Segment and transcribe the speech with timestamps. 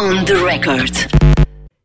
[0.00, 0.94] On the record.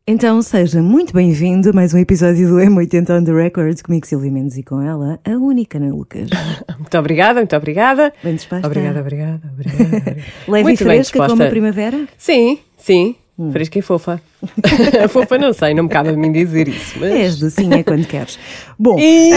[0.06, 4.32] Então seja muito bem-vindo a mais um episódio do M80 on the Record, comigo Silvia
[4.32, 6.30] Mendes e com ela, a única Ana Lucas.
[6.78, 8.14] Muito obrigada, muito obrigada.
[8.24, 8.66] Bem disposta?
[8.66, 10.16] Obrigada, obrigada, obrigada.
[10.48, 12.08] Leve muito e fresca como a primavera?
[12.16, 13.16] Sim, sim.
[13.38, 13.52] Hum.
[13.52, 14.18] Fresca e fofa.
[15.10, 16.98] fofa não sei, não me cabe a mim dizer isso.
[16.98, 17.10] Mas...
[17.10, 18.38] És docinha quando queres.
[18.78, 19.34] Bom, E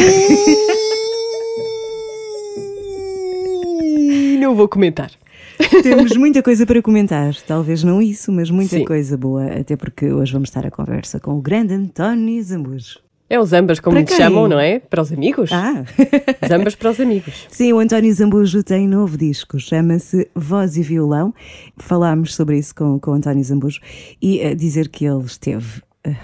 [4.39, 5.11] não vou comentar.
[5.83, 7.35] temos muita coisa para comentar.
[7.45, 8.85] Talvez não isso, mas muita Sim.
[8.85, 9.45] coisa boa.
[9.45, 12.99] Até porque hoje vamos estar a conversa com o grande António Zambujo.
[13.29, 14.79] É os ambas, como lhe chamam, não é?
[14.79, 15.51] Para os amigos.
[15.53, 15.85] Ah!
[16.43, 17.45] Os ambas para os amigos.
[17.47, 21.31] Sim, o António Zambujo tem novo disco, chama-se Voz e Violão.
[21.77, 23.79] Falámos sobre isso com, com o António Zambujo
[24.19, 26.15] e a dizer que ele esteve eh,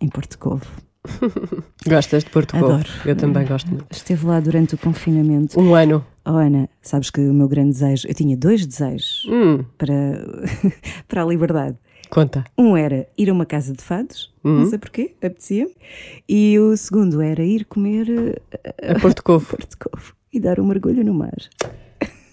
[0.00, 0.64] em Porto Covo.
[1.86, 2.64] Gostas de Porto Covo?
[2.64, 2.88] Adoro.
[3.04, 3.68] Eu também gosto.
[3.90, 5.60] Esteve lá durante o confinamento.
[5.60, 6.02] Um ano.
[6.26, 9.94] Oh, Ana, sabes que o meu grande desejo, eu tinha dois desejos Hum, para,
[11.06, 11.76] para a liberdade.
[12.10, 12.44] conta.
[12.56, 14.58] Um era ir a uma casa de fados, Uhum.
[14.60, 15.74] não sei porquê, apetecia-me.
[16.28, 18.40] E o segundo era ir comer
[18.78, 19.46] eh, A Porto Covo.
[19.56, 21.36] Porto Covo e dar um mergulho no mar.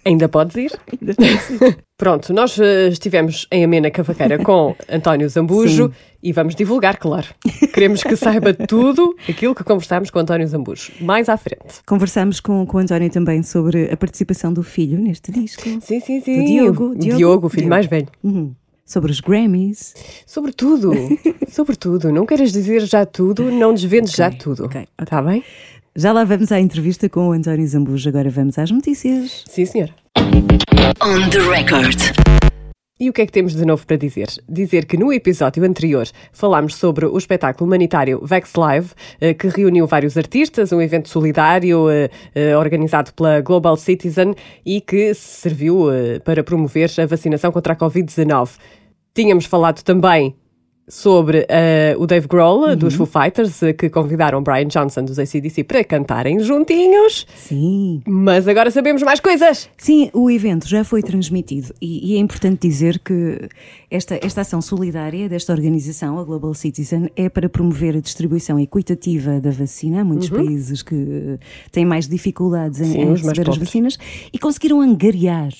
[0.03, 0.71] Ainda podes ir?
[0.91, 1.77] Ainda.
[1.97, 5.93] Pronto, nós eh, estivemos em Amena Cavaqueira com António Zambujo Sim.
[6.23, 7.27] e vamos divulgar, claro.
[7.73, 10.91] Queremos que saiba tudo aquilo que conversámos com António Zambujo.
[11.01, 11.81] Mais à frente.
[11.85, 15.61] Conversámos com, com o António também sobre a participação do filho neste disco.
[15.61, 16.39] Sim, sim, sim.
[16.39, 17.69] Do Diogo, O Diogo, Diogo, o filho Diogo.
[17.69, 18.07] mais velho.
[18.23, 18.55] Uhum.
[18.83, 19.93] Sobre os Grammys.
[20.25, 20.91] Sobretudo,
[21.47, 22.11] sobretudo.
[22.11, 24.65] Não queiras dizer já tudo, não desvendes já tudo.
[24.65, 24.87] ok, ok.
[25.03, 25.43] Está bem?
[25.93, 29.43] Já lá vamos à entrevista com o António Zambujo, agora vamos às notícias.
[29.45, 29.89] Sim, senhor.
[31.03, 31.99] On the record.
[32.97, 34.27] E o que é que temos de novo para dizer?
[34.47, 39.85] Dizer que no episódio anterior falámos sobre o espetáculo humanitário Vex Live, eh, que reuniu
[39.85, 44.33] vários artistas, um evento solidário eh, eh, organizado pela Global Citizen
[44.65, 45.87] e que serviu
[46.23, 48.51] para promover a vacinação contra a Covid-19.
[49.13, 50.37] Tínhamos falado também
[50.87, 55.63] sobre eh, o Dave Grohl, dos Foo Fighters, eh, que convidaram Brian Johnson dos ACDC
[55.63, 57.25] para cantarem juntinhos.
[57.35, 58.01] Sim.
[58.05, 59.69] Mas agora sabemos mais coisas!
[59.77, 63.49] Sim, o evento já foi transmitido e, e é importante dizer que
[63.89, 69.39] esta, esta ação solidária desta organização, a Global Citizen, é para promover a distribuição equitativa
[69.39, 70.01] da vacina.
[70.01, 71.39] Há muitos países que eh,
[71.71, 73.97] têm mais dificuldades em, Sim, em receber as vacinas
[74.33, 75.51] e conseguiram angariar.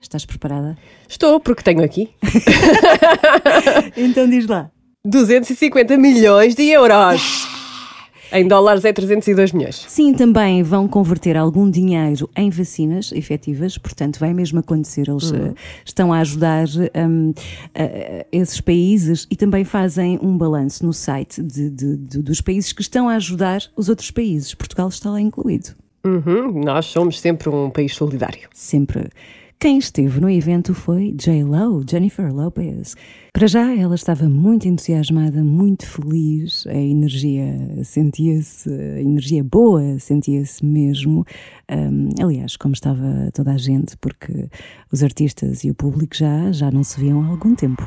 [0.00, 0.76] Estás preparada?
[1.08, 2.10] Estou, porque tenho aqui
[3.96, 4.70] Então diz lá.
[5.04, 7.46] 250 milhões de euros.
[8.30, 9.86] Em dólares é 302 milhões.
[9.88, 15.08] Sim, também vão converter algum dinheiro em vacinas efetivas, portanto, vai mesmo acontecer.
[15.08, 20.92] Eles eh, estão a ajudar a- a esses países e também fazem um balanço no
[20.92, 24.52] site de- de- de- dos países que estão a ajudar os outros países.
[24.52, 25.70] Portugal está lá incluído.
[26.04, 28.46] Uhum, nós somos sempre um país solidário.
[28.52, 29.08] Sempre.
[29.60, 32.94] Quem esteve no evento foi J-Lo, Jennifer Lopez.
[33.32, 40.64] Para já, ela estava muito entusiasmada, muito feliz, a energia sentia-se, a energia boa sentia-se
[40.64, 41.24] mesmo.
[41.68, 44.48] Hum, aliás, como estava toda a gente, porque
[44.92, 47.82] os artistas e o público já, já não se viam há algum tempo.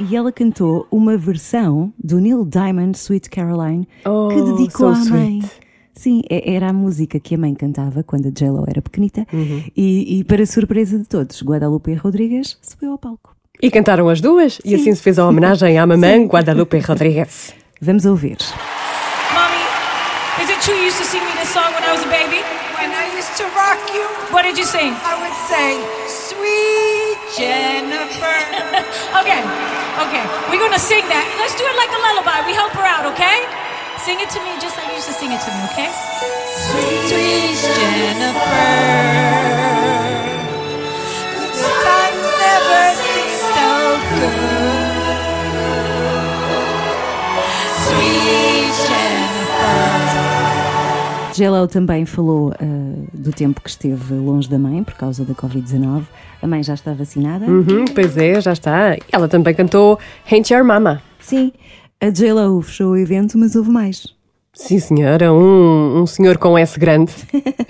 [0.00, 5.10] E ela cantou uma versão do Neil Diamond, Sweet Caroline, Oh, que dedicou so à
[5.14, 5.38] mãe.
[5.40, 5.50] sweet.
[5.92, 9.26] Sim, é- era a música que a mãe cantava quando a J-Lo era pequenita.
[9.32, 9.62] Uhum.
[9.76, 13.36] E, e, para surpresa de todos, Guadalupe Rodrigues subiu ao palco.
[13.62, 17.52] E cantaram as duas, e assim se fez a homenagem à mamãe Guadalupe Rodrigues.
[17.82, 18.38] Vamos ouvir.
[19.34, 22.08] Mommy, is it true you used to sing me this song when I was a
[22.08, 22.40] baby?
[22.80, 24.00] When I used to rock you,
[24.32, 24.94] What did you sing?
[25.04, 25.76] I would say,
[26.08, 28.38] Sweet Jennifer.
[29.20, 29.42] Okay,
[30.04, 30.24] okay.
[30.50, 31.26] We're gonna sing that.
[31.38, 32.46] Let's do it like a lullaby.
[32.46, 33.42] We help her out, okay?
[33.98, 35.90] Sing it to me just like you used to sing it to me, okay?
[36.50, 38.38] Sweet Jennifer.
[41.36, 43.70] Good times never seem so
[44.10, 44.60] good.
[47.84, 50.10] Sweet Jennifer.
[51.34, 52.64] J-Lo também falou ah,
[53.12, 56.04] do tempo que esteve longe da mãe por causa da Covid-19.
[56.42, 57.44] A mãe já está vacinada?
[57.44, 58.96] Uhum, pois é, já está.
[59.12, 59.98] Ela também cantou
[60.30, 61.02] Ain't Your Mama.
[61.18, 61.52] Sim.
[62.00, 64.06] A J-Lo fechou o evento, mas houve mais.
[64.52, 67.12] Sim, senhora, um, um senhor com S grande.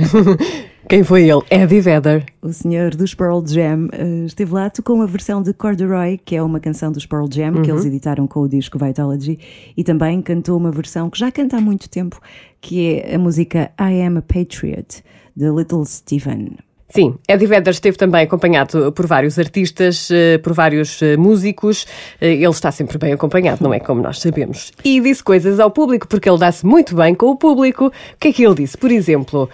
[0.89, 1.43] Quem foi ele?
[1.51, 2.25] Eddie Vedder.
[2.43, 6.43] O senhor dos Pearl Jam eh, esteve lá, tocou uma versão de Corduroy, que é
[6.43, 9.39] uma canção dos Pearl Jam, que eles editaram com o disco Vitalogy,
[9.77, 12.21] e também cantou uma versão que já canta há muito tempo,
[12.61, 15.05] que é a música I Am a Patriot,
[15.37, 16.57] de Little Steven.
[16.93, 21.87] Sim, Eddie Vedder esteve também acompanhado por vários artistas, eh, por vários eh, músicos.
[22.21, 24.73] Eh, Ele está sempre bem acompanhado, não é como nós sabemos.
[24.85, 27.87] E disse coisas ao público, porque ele dá-se muito bem com o público.
[27.87, 28.77] O que é que ele disse?
[28.77, 29.49] Por exemplo,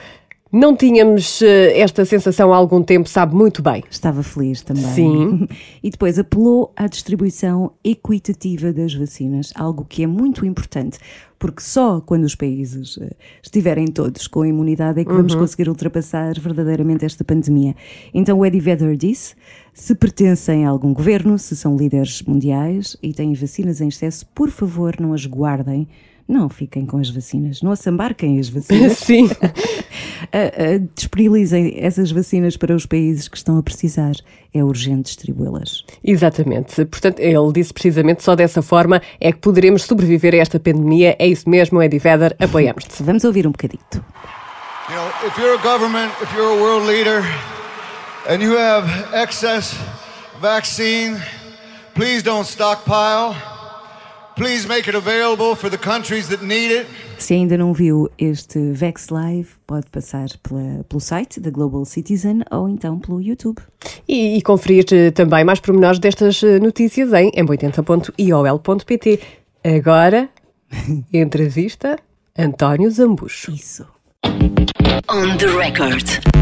[0.52, 1.42] Não tínhamos
[1.74, 3.82] esta sensação há algum tempo, sabe muito bem.
[3.90, 4.84] Estava feliz também.
[4.84, 5.48] Sim.
[5.82, 10.98] E depois apelou à distribuição equitativa das vacinas, algo que é muito importante,
[11.38, 13.10] porque só quando os países eh,
[13.42, 17.74] estiverem todos com imunidade é que vamos conseguir ultrapassar verdadeiramente esta pandemia.
[18.12, 19.34] Então o Eddie Vedder disse:
[19.74, 24.50] se pertencem a algum governo, se são líderes mundiais e têm vacinas em excesso, por
[24.50, 25.86] favor, não as guardem.
[26.28, 28.98] Não fiquem com as vacinas, não assambarquem as vacinas.
[28.98, 29.28] Sim.
[30.94, 34.12] Disponibilizem essas vacinas para os países que estão a precisar.
[34.52, 35.84] É urgente distribuí-las.
[36.02, 36.84] Exatamente.
[36.86, 41.14] Portanto, ele disse precisamente só dessa forma é que poderemos sobreviver a esta pandemia.
[41.18, 42.34] É isso mesmo, Eddie Vedder.
[42.40, 43.02] Apoiamos-te.
[43.02, 44.04] Vamos ouvir um bocadito.
[44.88, 47.24] You know, if you're a government, if you're a world leader,
[48.28, 49.76] and you have excess
[50.40, 51.20] vaccine,
[51.94, 53.55] please don't stockpile.
[57.18, 62.42] Se ainda não viu este Vex Live, pode passar pela- pelo site da Global Citizen
[62.50, 63.58] ou então pelo YouTube.
[64.06, 69.20] E, e conferir eh, também mais pormenores destas eh, notícias em m80.iol.pt.
[69.64, 70.28] Agora,
[71.12, 71.98] entrevista
[72.38, 73.50] António Zambucho.
[73.52, 73.86] Isso.
[75.08, 76.35] On the record.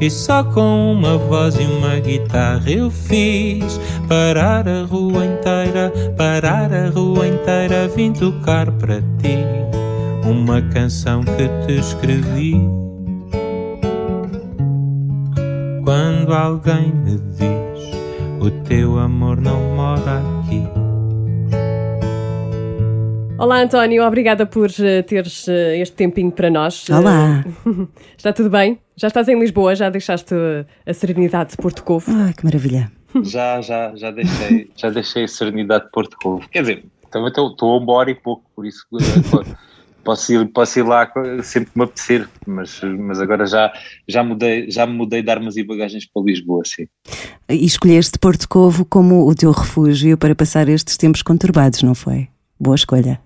[0.00, 6.72] E só com uma voz e uma guitarra eu fiz parar a rua inteira, parar
[6.72, 9.38] a rua inteira, vim tocar para ti
[10.24, 12.54] uma canção que te escrevi.
[15.84, 17.68] Quando alguém me diz
[18.40, 20.87] o teu amor não mora aqui.
[23.38, 24.04] Olá, António.
[24.04, 26.90] Obrigada por eh, teres eh, este tempinho para nós.
[26.90, 27.44] Olá.
[27.46, 27.86] Eh,
[28.18, 28.80] Está tudo bem?
[28.96, 29.76] Já estás em Lisboa?
[29.76, 30.34] Já deixaste
[30.84, 32.10] a serenidade de Porto Covo?
[32.10, 32.90] Ah, que maravilha.
[33.22, 36.46] Já, já, já deixei, já deixei a Serenidade de Porto Covo.
[36.50, 38.84] Quer dizer, também estou estou a uma hora e pouco, por isso
[40.04, 41.10] posso ir, posso ir lá
[41.42, 43.72] sempre que me apetecer, mas, mas agora já,
[44.06, 46.86] já, mudei, já me mudei de armas e bagagens para Lisboa, sim.
[47.48, 52.28] E escolheste Porto Covo como o teu refúgio para passar estes tempos conturbados, não foi?
[52.60, 53.20] Boa escolha.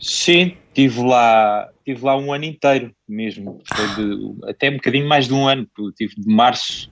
[0.00, 5.26] Sim, estive lá, tive lá um ano inteiro mesmo, Foi de- até um bocadinho mais
[5.26, 6.90] de um ano, porque tive de março,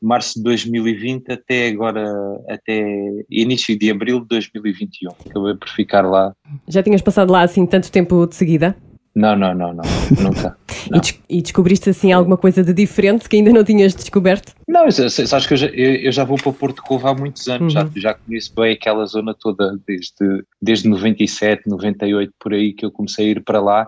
[0.00, 2.04] março de 2020 até agora,
[2.48, 2.82] até
[3.30, 6.32] início de abril de 2021, acabei por ficar lá.
[6.66, 8.74] Já tinhas passado lá assim tanto tempo de seguida?
[9.14, 9.82] Não, não, não, não,
[10.22, 10.56] nunca.
[10.92, 14.52] E, des- e descobriste assim alguma coisa de diferente que ainda não tinhas descoberto?
[14.66, 17.72] Não, sabes que eu já, eu, eu já vou para Porto Covo há muitos anos,
[17.72, 22.90] já, já conheço bem aquela zona toda desde, desde 97, 98, por aí que eu
[22.90, 23.86] comecei a ir para lá,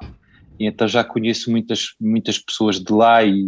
[0.59, 3.44] e então já conheço muitas, muitas pessoas de lá e,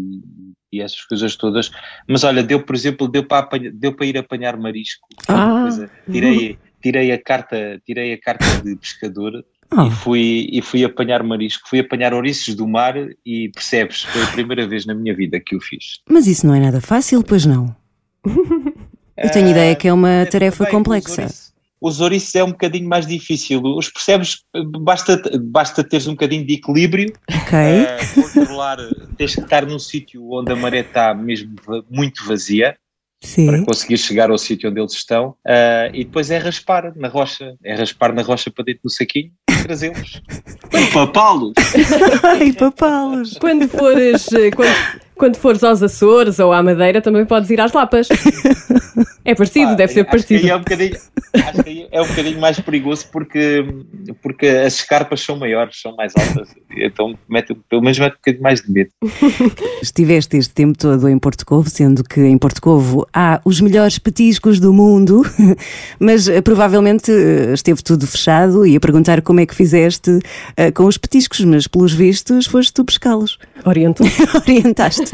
[0.72, 1.70] e essas coisas todas.
[2.08, 5.06] Mas olha, deu, por exemplo, deu para, apanha- deu para ir apanhar marisco.
[5.28, 5.68] Ah.
[6.10, 9.44] Tirei, tirei, a carta, tirei a carta de pescador.
[9.74, 9.86] Oh.
[9.86, 14.26] E fui, e fui apanhar marisco, fui apanhar ouriços do mar e percebes, foi a
[14.28, 16.00] primeira vez na minha vida que o fiz.
[16.08, 17.74] Mas isso não é nada fácil, pois não?
[19.16, 21.10] Eu tenho ideia que é uma tarefa Bem, complexa.
[21.10, 23.62] Os ouriços, os ouriços é um bocadinho mais difícil.
[23.62, 24.42] Os percebes,
[24.78, 27.58] basta, basta teres um bocadinho de equilíbrio, Ok.
[27.58, 28.76] eh, controlar,
[29.16, 31.54] tens que estar num sítio onde a maré está mesmo
[31.90, 32.76] muito vazia
[33.44, 33.64] para Sim.
[33.64, 35.34] conseguir chegar ao sítio onde eles estão.
[35.46, 39.30] eh, e depois é raspar na rocha, é raspar na rocha para dentro do saquinho
[39.50, 40.22] e trazê-los.
[40.92, 41.54] Papá-los!
[42.22, 43.36] Ai, papalos.
[43.38, 44.74] Quando fores, eh, quando,
[45.16, 48.08] quando fores aos Açores ou à Madeira, também podes ir às Lapas.
[49.24, 50.48] É parecido, Pá, deve ser acho que parecido.
[50.48, 50.96] é um bocadinho,
[51.34, 53.66] acho que aí é um bocadinho mais perigoso porque,
[54.22, 58.42] porque as escarpas são maiores, são mais altas, então mete, pelo menos mete um bocadinho
[58.42, 58.90] mais de medo.
[59.82, 63.98] Estiveste este tempo todo em Porto Covo, sendo que em Porto Covo há os melhores
[63.98, 65.22] petiscos do mundo,
[65.98, 70.20] mas eh, provavelmente eh, esteve tudo fechado e a perguntar como é que fizeste
[70.56, 73.38] eh, com os petiscos, mas pelos vistos foste tu pescá-los.
[73.64, 74.04] Oriento.
[74.46, 75.05] Orientaste-te.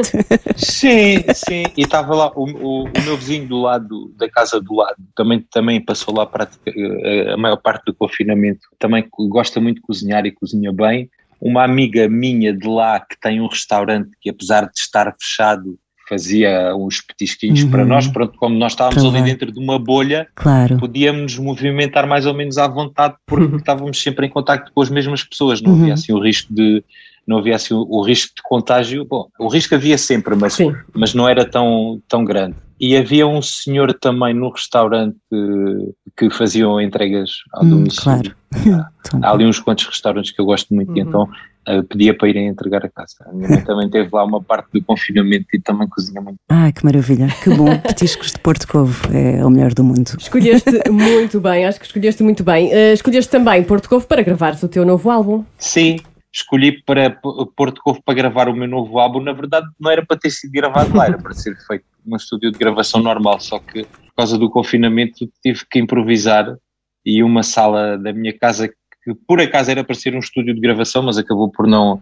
[0.56, 4.74] Sim, sim, e estava lá o, o, o meu vizinho do lado, da casa do
[4.74, 9.76] lado, também, também passou lá pratica- eh, a maior parte do confinamento, também gosta muito
[9.76, 11.08] de cozinhar e cozinha bem.
[11.40, 15.76] Uma amiga minha de lá que tem um restaurante que apesar de estar fechado
[16.08, 17.70] fazia uns petisquinhos Uhum.
[17.70, 20.76] para nós, pronto, como nós estávamos ali dentro de uma bolha, Claro.
[20.76, 24.90] podíamos nos movimentar mais ou menos à vontade porque estávamos sempre em contacto com as
[24.90, 25.80] mesmas pessoas, não Uhum.
[25.82, 26.84] havia assim o risco de
[27.26, 30.74] não havia assim o, o risco de contágio, bom, o risco havia sempre, mas, Sim.
[30.94, 32.56] mas não era tão, tão grande.
[32.80, 38.02] E havia um senhor também no restaurante que, que faziam entregas ao Hum, domicílio.
[38.04, 38.34] claro.
[39.04, 41.28] Então, Há ali uns quantos restaurantes que eu gosto muito e então
[41.66, 43.16] eh, pedia para irem entregar a casa.
[43.26, 46.36] A minha mãe também teve lá uma parte do confinamento e também cozinha muito.
[46.48, 47.26] Ah, que maravilha.
[47.42, 47.66] Que bom.
[47.82, 50.12] Petiscos de Porto Covo é o melhor do mundo.
[50.18, 52.72] Escolheste muito bem, acho que escolheste muito bem.
[52.72, 55.44] Eh, escolheste também Porto Covo para gravares o teu novo álbum.
[55.58, 55.98] Sim,
[56.32, 57.10] escolhi para
[57.56, 60.52] Porto Covo para gravar o meu novo álbum, na verdade não era para ter sido
[60.52, 64.38] gravado lá, era para ser feito num estúdio de gravação normal, só que por causa
[64.38, 66.56] do confinamento tive que improvisar
[67.04, 70.60] e uma sala da minha casa que por acaso era para ser um estúdio de
[70.60, 72.00] gravação, mas acabou por não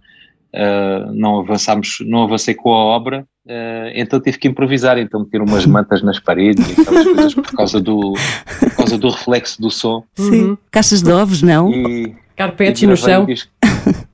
[0.53, 5.41] Uh, não avançámos, não avancei com a obra, uh, então tive que improvisar, então meter
[5.41, 8.13] umas mantas nas paredes e aquelas coisas por causa do,
[8.59, 10.03] por causa do reflexo do som.
[10.13, 10.57] Sim.
[10.69, 11.71] Caixas de ovos, não?
[11.71, 13.25] E, Carpetes e no chão.
[13.25, 13.49] disco.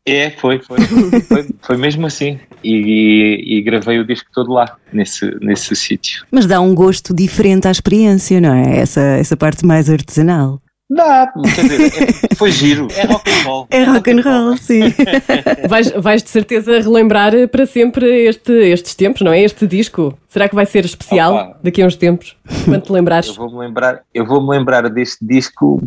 [0.07, 0.77] É, foi, foi,
[1.21, 2.39] foi, foi mesmo assim.
[2.63, 6.25] E, e- e gravei o disco todo lá, nesse, nesse sítio.
[6.31, 8.77] Mas dá um gosto diferente à experiência, não é?
[8.79, 10.61] Essa, essa parte mais artesanal.
[10.89, 13.67] Dá, quer dizer, é- foi giro, é rock and roll.
[13.69, 14.83] É rock and roll, sim.
[15.67, 19.43] Vais, vais de certeza relembrar para sempre este, estes tempos, não é?
[19.43, 20.17] Este disco.
[20.29, 21.59] Será que vai ser especial Opa.
[21.63, 22.35] daqui a uns tempos?
[22.65, 23.35] Quando te Eu lembrares?
[23.35, 25.81] vou-me lembrar, eu vou-me lembrar deste disco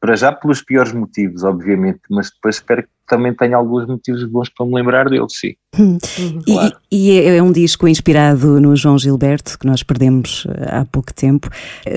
[0.00, 4.48] para já pelos piores motivos, obviamente, mas depois espero que também tenha alguns motivos bons
[4.50, 5.54] para me lembrar dele, sim.
[6.46, 6.76] E, Claro.
[6.90, 11.12] e é, é um disco inspirado no João Gilberto, que nós perdemos eh, há pouco
[11.12, 11.48] tempo.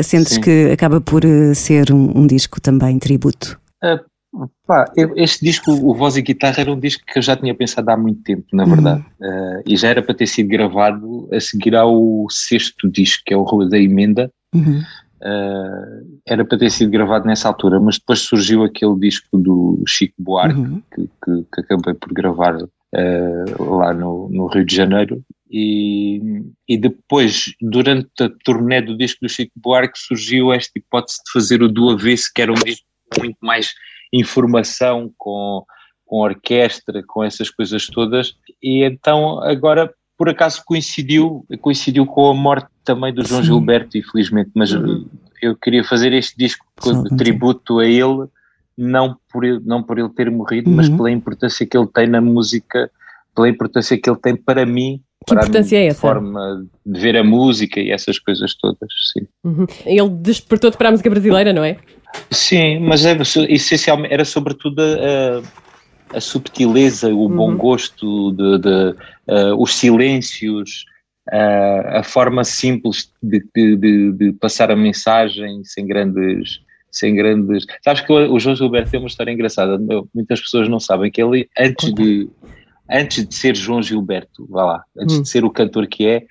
[0.04, 0.42] Sentes Sim.
[0.42, 3.60] que acaba por eh, ser um, um disco também tributo?
[3.84, 4.00] Ah,
[4.66, 7.54] pá, eu- este disco, o Voz e Guitarra, era um disco que eu já tinha
[7.56, 9.06] pensado há muito tempo, na verdade.
[9.22, 13.38] Ah, e já era para ter sido gravado a seguir ao sexto disco, que é
[13.38, 14.32] o Rua da Emenda.
[14.54, 14.82] Uhum.
[15.24, 20.14] Ah, era para ter sido gravado nessa altura, mas depois surgiu aquele disco do Chico
[20.20, 20.82] Buarque, Uhum.
[20.94, 22.56] que, que- que acabei por gravar
[22.96, 25.22] ah, lá no, no Rio de Janeiro.
[25.50, 26.22] E,
[26.68, 31.62] e depois, durante a turnê do disco do Chico Buarque, surgiu esta hipótese de fazer
[31.64, 32.86] o do avesso, que era um disco
[33.20, 33.74] muito mais
[34.14, 35.64] informação, com,
[36.06, 38.36] com orquestra, com essas coisas todas.
[38.62, 43.48] E então, agora, por acaso coincidiu, coincidiu com a morte também do João Sim.
[43.48, 45.06] Gilberto, infelizmente, mas Uhum.
[45.42, 46.66] eu queria fazer este disco
[47.10, 48.28] de tributo a ele,
[48.78, 50.98] não por ele, não por ele ter morrido, mas Uhum.
[50.98, 52.90] pela importância que ele tem na música,
[53.36, 56.00] pela importância que ele tem para mim, Que para importância a é essa?
[56.00, 59.28] forma de ver a música e essas coisas todas, sim.
[59.44, 59.66] Uhum.
[59.86, 61.78] Ele despertou-te para a música brasileira, não é?
[62.32, 63.16] Sim, mas é,
[63.50, 67.58] essencialmente era sobretudo a, a subtileza, o bom Uhum.
[67.58, 68.96] gosto, de, de,
[69.28, 70.86] eh, os silêncios,
[71.32, 76.60] eh, a forma simples de, de- de- passar a mensagem sem grandes.
[76.92, 77.66] Sem grandes.
[77.84, 79.78] Sabes que o o João Gilberto tem uma história engraçada.
[80.14, 82.30] Muitas pessoas não sabem que ele, antes de,
[82.90, 85.22] antes de ser João Gilberto, vá lá, antes Hum.
[85.22, 86.26] de ser o cantor que é,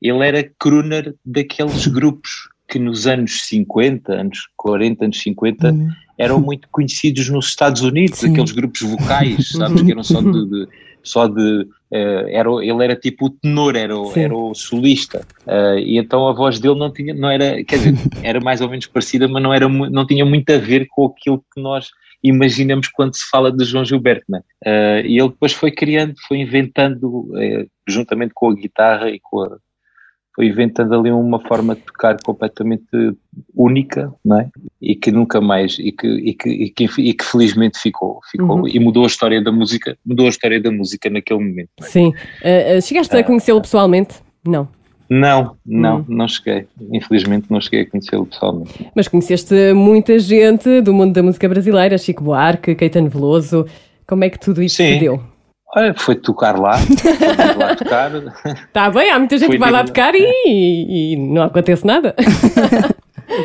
[0.00, 5.88] ele era crooner daqueles grupos que nos anos 50, anos 40, anos 50, Uhum.
[6.18, 8.32] eram muito conhecidos nos Estados Unidos, Sim.
[8.32, 10.68] aqueles grupos vocais, sabes, que eram só de, de-
[11.02, 14.20] só de eh, era, ele era tipo o tenor, era o, Sim.
[14.20, 17.94] era o solista, Eh, e então a voz dele não tinha, não era, quer dizer,
[18.22, 21.42] era mais ou menos parecida, mas não, era, não tinha muito a ver com aquilo
[21.54, 21.88] que nós
[22.22, 24.40] imaginamos quando se fala de João Gilberto, né?
[24.66, 27.30] Eh, e ele depois foi criando, foi inventando,
[27.88, 29.56] juntamente com a guitarra e com a,
[30.38, 32.86] foi inventando ali uma forma de tocar completamente
[33.56, 34.48] única, não é?
[34.80, 38.60] E que nunca mais, e que, e que, e que, e que felizmente ficou, ficou
[38.60, 38.68] Uhum.
[38.68, 41.70] e mudou a história da música, mudou a história da música naquele momento.
[41.80, 42.12] Sim.
[42.44, 44.14] Ah, ah, chegaste a conhecê-lo pessoalmente?
[44.46, 44.68] Não.
[45.10, 46.04] Não, não, Hum.
[46.06, 46.68] não cheguei.
[46.92, 48.88] Infelizmente não cheguei a conhecê-lo pessoalmente.
[48.94, 53.66] Mas conheceste muita gente do mundo da música brasileira, Chico Buarque, Caetano Veloso.
[54.06, 54.94] Como é que tudo isto Sim.
[54.94, 55.20] se deu?
[55.76, 58.10] Olha, foi tocar lá, foi lá tocar.
[58.66, 62.14] Está bem, há muita gente que vai lá tocar e, e- não acontece nada.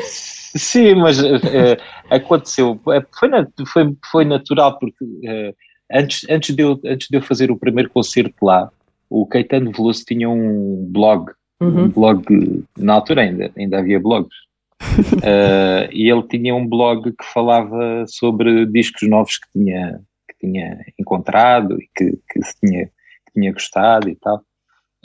[0.55, 1.77] Sim, mas eh,
[2.09, 3.29] aconteceu, eh, foi,
[3.67, 5.53] foi, foi natural, porque eh,
[5.91, 8.69] antes, antes, de eu, antes de eu fazer o primeiro concerto lá,
[9.09, 11.89] o Caetano Veloso tinha um blog, um Uhum.
[11.89, 14.35] blog, na altura ainda, ainda havia blogs,
[15.23, 19.99] Eh, e ele tinha um blog que falava sobre discos novos que tinha,
[20.43, 24.41] tinha encontrado e que, que, se tinha, que tinha gostado e tal.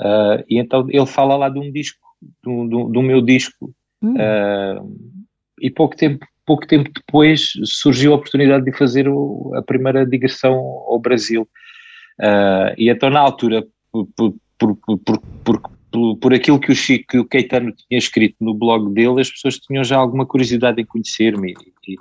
[0.00, 2.00] Eh, e então ele fala lá de um disco,
[2.42, 4.14] do, do, do meu disco, Hum.
[4.16, 4.78] eh,
[5.61, 10.54] e pouco tempo, pouco tempo depois surgiu a oportunidade de fazer o- a primeira digressão
[10.54, 11.49] ao Brasil.
[12.21, 17.07] Ah, e então, na altura, por, por, por, por, por, por, aquilo que o Chico
[17.09, 20.87] que o Caetano tinha escrito no blog dele, as pessoas tinham já alguma curiosidade em
[20.87, 21.52] conhecer-me.
[21.87, 21.97] E, e-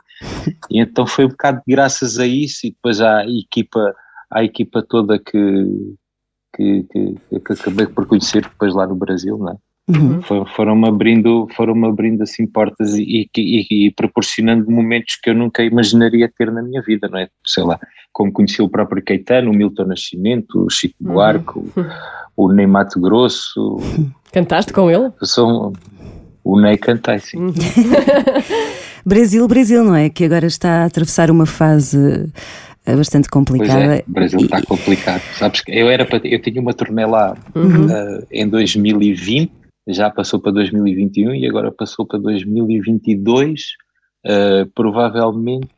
[0.72, 3.96] e então foi um bocado graças a isso e depois à equipa,
[4.30, 5.96] à equipa toda que,
[6.56, 9.56] que, que, que acabei por conhecer depois lá no Brasil, não é?
[9.90, 10.22] Uhum.
[10.22, 15.64] For- foram-me abrindo, foram abrindo assim portas e, e- e proporcionando momentos que eu nunca
[15.64, 17.30] imaginaria ter na minha vida, não é?
[17.46, 17.80] Sei lá,
[18.12, 21.14] como conheci o próprio Caetano, o Milton Nascimento, o Chico Uhum.
[21.14, 21.72] Buarque, o,
[22.36, 23.78] o Ney Mato Grosso,
[24.34, 25.06] Cantaste com ele?
[25.22, 25.74] eu sou um-
[26.44, 27.38] o Ney cantei, sim.
[27.38, 27.54] Uhum.
[29.06, 30.10] Brasil, Brasil, não é?
[30.10, 32.30] Que agora está a atravessar uma fase
[32.86, 33.74] bastante complicada.
[33.80, 35.22] Pois é, o Brasil está complicado.
[35.38, 39.52] Sabes que eu, era para, eu tinha uma turnê lá uh, em 2020,
[39.88, 43.78] já passou para 2021 e agora passou para 2022
[44.26, 45.70] Uh, provavelmente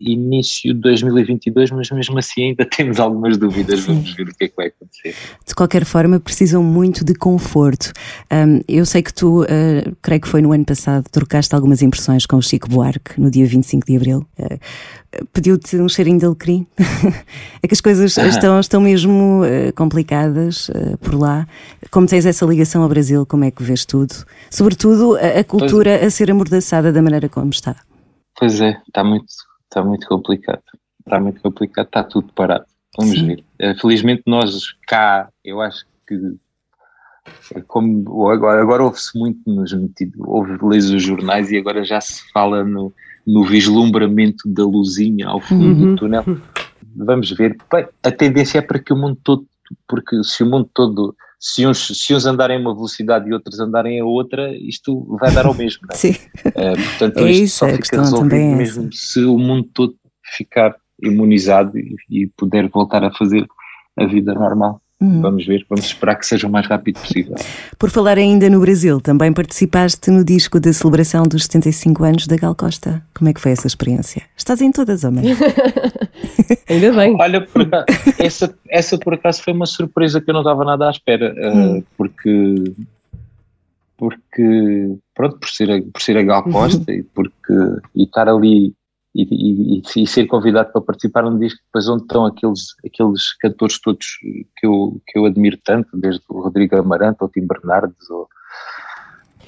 [0.00, 3.80] início de 2022, mas mesmo assim ainda temos algumas dúvidas.
[3.80, 3.94] Sim.
[3.94, 5.14] Vamos ver o que é que vai acontecer.
[5.46, 7.92] De qualquer forma, precisam muito de conforto.
[8.32, 12.24] Um, eu sei que tu, uh, creio que foi no ano passado, trocaste algumas impressões
[12.24, 14.26] com o Chico Buarque no dia 25 de abril.
[14.38, 14.58] Uh,
[15.32, 16.66] Pediu-te um cheirinho de alecrim?
[17.62, 19.42] é que as coisas estão, estão mesmo
[19.74, 21.46] complicadas por lá.
[21.90, 24.14] Como tens essa ligação ao Brasil, como é que vês tudo?
[24.50, 26.06] Sobretudo a, a cultura pois...
[26.06, 27.76] a ser amordaçada da maneira como está.
[28.38, 29.26] Pois é, está muito,
[29.64, 30.62] está muito complicado.
[31.00, 32.64] Está muito complicado, está tudo parado.
[32.96, 33.26] Vamos Sim.
[33.26, 33.44] ver.
[33.58, 36.14] Eh, felizmente nós cá, eu acho que
[37.54, 39.72] é como agora, agora ouve-se muito nos
[40.18, 42.92] ouve lês os jornais e agora já se fala no,
[43.32, 45.94] no vislumbramento da luzinha ao fundo uhum.
[45.94, 46.24] do túnel.
[46.96, 47.56] Vamos ver.
[47.72, 49.46] Bem, a tendência é para que o mundo todo,
[49.88, 53.58] porque se o mundo todo se uns, se uns andarem a uma velocidade e outros
[53.58, 55.80] andarem a outra, isto vai dar ao mesmo.
[55.88, 55.96] Não é?
[55.96, 56.10] Sim.
[56.10, 58.90] Uh, portanto, é isto isso, só fica resolvido é mesmo essa.
[58.92, 59.94] se o mundo todo
[60.36, 63.46] ficar imunizado e, e puder voltar a fazer
[63.96, 64.82] a vida normal.
[65.02, 65.22] Hum.
[65.22, 67.34] Vamos ver, vamos esperar que seja o mais rápido possível.
[67.78, 72.36] Por falar ainda no Brasil, também participaste no disco da celebração dos 75 anos da
[72.36, 73.02] Gal Costa.
[73.14, 74.22] Como é que foi essa experiência?
[74.36, 75.24] Estás em todas, homem.
[76.68, 77.16] ainda bem.
[77.18, 77.86] Olha, por acaso,
[78.18, 81.50] essa, essa por acaso foi uma surpresa que eu não estava nada à espera, eh,
[81.50, 81.78] hum.
[81.78, 82.74] uh, porque
[83.96, 86.98] porque pronto, por ser a, por ser a Gal Costa uhum.
[86.98, 87.52] e porque
[87.94, 88.72] e estar ali
[89.14, 89.22] e,
[89.78, 94.06] e, e, ser convidado para participar num disco depois onde estão aqueles, aqueles cantores todos
[94.56, 98.28] que eu, que eu admiro tanto, desde o Rodrigo Amarante, ou Tim Bernardes, ou,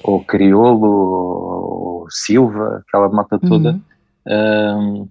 [0.03, 3.79] ou Criolo, ou Silva, aquela mata toda,
[4.27, 5.01] uhum.
[5.01, 5.09] um,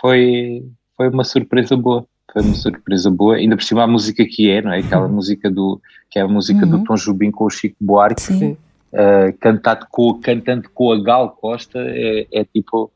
[0.00, 0.62] foi,
[0.96, 2.06] foi uma surpresa boa.
[2.32, 4.78] Foi uma surpresa boa, ainda por cima a música que é, não é?
[4.78, 5.14] Aquela uhum.
[5.14, 6.70] música do, que é a música uhum.
[6.70, 8.56] do Tom Jubim com o Chico Buarque,
[8.92, 12.92] uh, cantado com, cantando com a Gal Costa, é, é tipo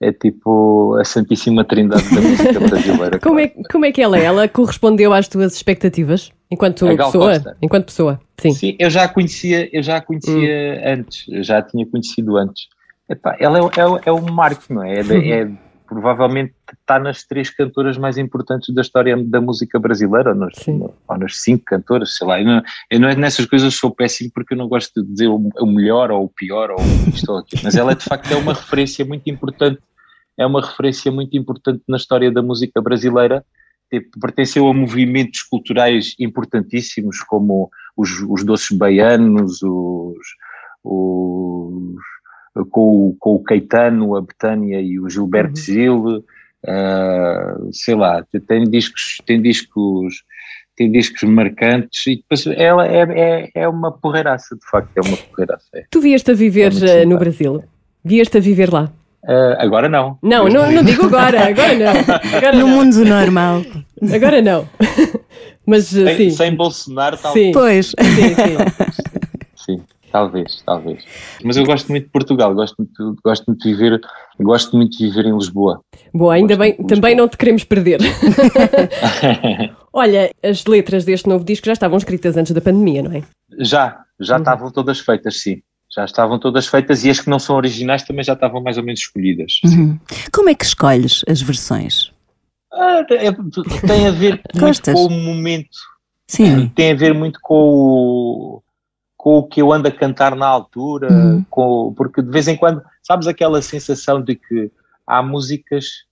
[0.00, 3.18] é tipo a Santíssima Trindade da música brasileira.
[3.20, 4.24] como, é, como é que ela é?
[4.24, 7.32] Ela correspondeu às tuas expectativas enquanto pessoa?
[7.32, 7.56] Costa.
[7.60, 8.52] Enquanto pessoa, sim.
[8.52, 10.92] Sim, eu já a conhecia, eu já a conhecia hum.
[10.92, 12.68] antes, eu já a tinha conhecido antes.
[13.08, 15.00] Epá, ela é, é, é um marco, não é?
[15.00, 15.48] É, é
[15.86, 21.18] provavelmente está nas três cantoras mais importantes da história da música brasileira, ou nas, ou
[21.18, 22.40] nas cinco cantoras, sei lá.
[22.40, 25.36] Eu, não, eu não, nessas coisas sou péssimo porque eu não gosto de dizer o,
[25.60, 26.78] o melhor ou o pior ou
[27.12, 29.80] isto ou aquilo, mas ela de facto é uma referência muito importante
[30.38, 33.44] é uma referência muito importante na história da música brasileira.
[33.90, 40.26] Tipo, pertenceu a movimentos culturais importantíssimos como os, os doces baianos, os,
[40.84, 41.96] os
[42.70, 45.64] com, com, o Caetano, a Betânia e o Gilberto uhum.
[45.64, 46.24] Gil,
[46.66, 50.22] uh, sei lá, tem discos, tem discos,
[50.76, 55.16] tem discos marcantes e depois ela é, é, é uma porreiraça, de facto, é uma
[55.16, 55.68] porreiraça.
[55.74, 55.84] É.
[55.90, 57.64] Tu vieste a viver é no Brasil?
[58.04, 58.90] Vieste a viver lá?
[59.24, 60.16] Uh, agora não.
[60.22, 62.36] Não, não, não, digo agora, agora não.
[62.36, 62.68] Agora no não.
[62.68, 63.62] mundo normal.
[64.14, 64.68] Agora não.
[65.66, 66.30] Mas sem, sim.
[66.30, 67.46] sem Bolsonaro, talvez.
[67.46, 67.52] Sim.
[67.52, 67.86] Pois.
[67.88, 69.02] Sim, sim.
[70.18, 71.04] talvez, talvez.
[71.44, 74.00] Mas eu gosto muito de Portugal, gosto muito, gosto muito de viver,
[74.40, 75.80] gosto muito de viver em Lisboa.
[76.12, 78.00] Boa, ainda gosto bem, também não te queremos perder.
[79.92, 83.22] Olha, as letras deste novo disco já estavam escritas antes da pandemia, não é?
[83.60, 84.40] Já, já uhum.
[84.40, 88.22] estavam todas feitas, sim já estavam todas feitas e as que não são originais também
[88.22, 89.54] já estavam mais ou menos escolhidas.
[89.64, 89.98] Uhum.
[90.30, 92.12] Como é que escolhes as versões?
[92.70, 93.32] Ah, é,
[93.86, 95.78] tem a ver muito com o momento.
[96.30, 96.68] Sim.
[96.74, 98.07] Tem a ver muito com o,
[99.18, 101.44] com o que eu ando a cantar na altura, uhum.
[101.50, 104.70] com, porque de vez em quando, sabes aquela sensação de que
[105.04, 106.06] há músicas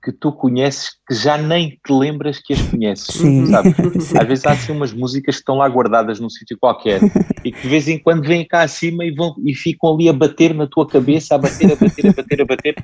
[0.00, 3.46] que tu conheces que já nem te lembras que as conheces, Sim.
[3.46, 3.74] sabe?
[4.20, 7.00] Às vezes há assim umas músicas que estão lá guardadas num sítio qualquer
[7.42, 10.12] e que de vez em quando vêm cá acima e, vão, e ficam ali a
[10.12, 12.74] bater na tua cabeça, a bater, a bater, a bater, a bater.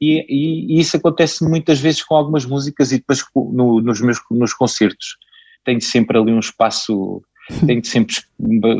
[0.00, 4.18] E, e, e isso acontece muitas vezes com algumas músicas e depois no, nos meus
[4.30, 5.16] nos concertos
[5.64, 7.22] tenho sempre ali um espaço,
[7.66, 8.14] tenho sempre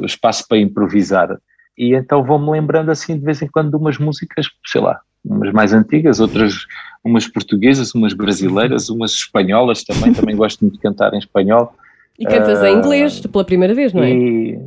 [0.05, 1.39] espaço para improvisar.
[1.77, 5.53] E então vou-me lembrando assim de vez em quando de umas músicas, sei lá, umas
[5.53, 6.67] mais antigas, outras
[7.05, 11.75] umas portuguesas, umas brasileiras, umas espanholas também, também gosto muito de cantar em espanhol.
[12.19, 14.11] E cantas uh, em inglês pela primeira vez, não é?
[14.11, 14.59] E,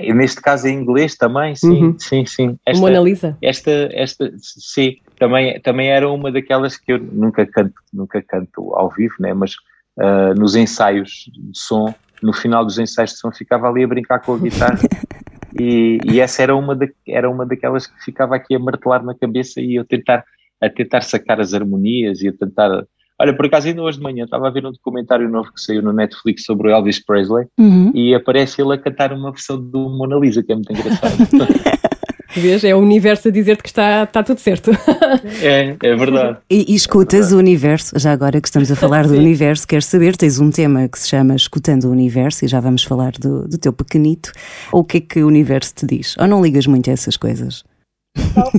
[0.00, 1.98] e neste caso em inglês também, sim, uhum.
[1.98, 2.58] sim, sim.
[2.64, 3.36] Esta, Mona Lisa.
[3.42, 8.90] Esta, esta, sim, também, também era uma daquelas que eu nunca canto, nunca canto ao
[8.90, 9.32] vivo, né?
[9.34, 9.54] mas
[9.98, 14.20] uh, nos ensaios de som, no final dos ensaios de som ficava ali a brincar
[14.20, 14.78] com a guitarra
[15.58, 19.14] e, e, essa era uma, da, era uma daquelas que ficava aqui a martelar na
[19.14, 20.24] cabeça e eu tentar,
[20.60, 22.84] a tentar sacar as harmonias e a tentar
[23.20, 25.80] Olha, por acaso ainda hoje de manhã estava a ver um documentário novo que saiu
[25.80, 27.92] no Netflix sobre o Elvis Presley Uhum.
[27.94, 31.14] e aparece ele a cantar uma versão do Mona Lisa, que é muito engraçado.
[32.34, 32.64] Vês?
[32.64, 34.70] É o universo a dizer-te que está, está tudo certo.
[35.42, 36.38] é, é verdade.
[36.50, 40.16] E, e escutas o universo, já agora que estamos a falar do universo, queres saber?
[40.16, 43.58] Tens um tema que se chama Escutando o Universo e já vamos falar do, do
[43.58, 44.32] teu pequenito.
[44.72, 46.16] Ou o que é que o universo te diz?
[46.18, 47.64] Ou não ligas muito a essas coisas?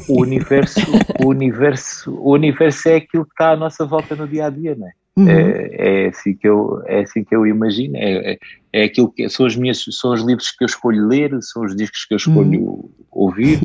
[0.09, 0.79] O universo,
[1.23, 4.75] o universo, o universo é aquilo que está à nossa volta no dia a dia,
[4.75, 4.91] não é?
[5.15, 5.29] Uhum.
[5.29, 7.95] É, é assim que eu, é assim que eu imagino.
[7.97, 8.39] É, é,
[8.73, 11.75] é aquilo que são as minhas, são os livros que eu escolho ler, são os
[11.75, 13.59] discos que eu escolho ouvir.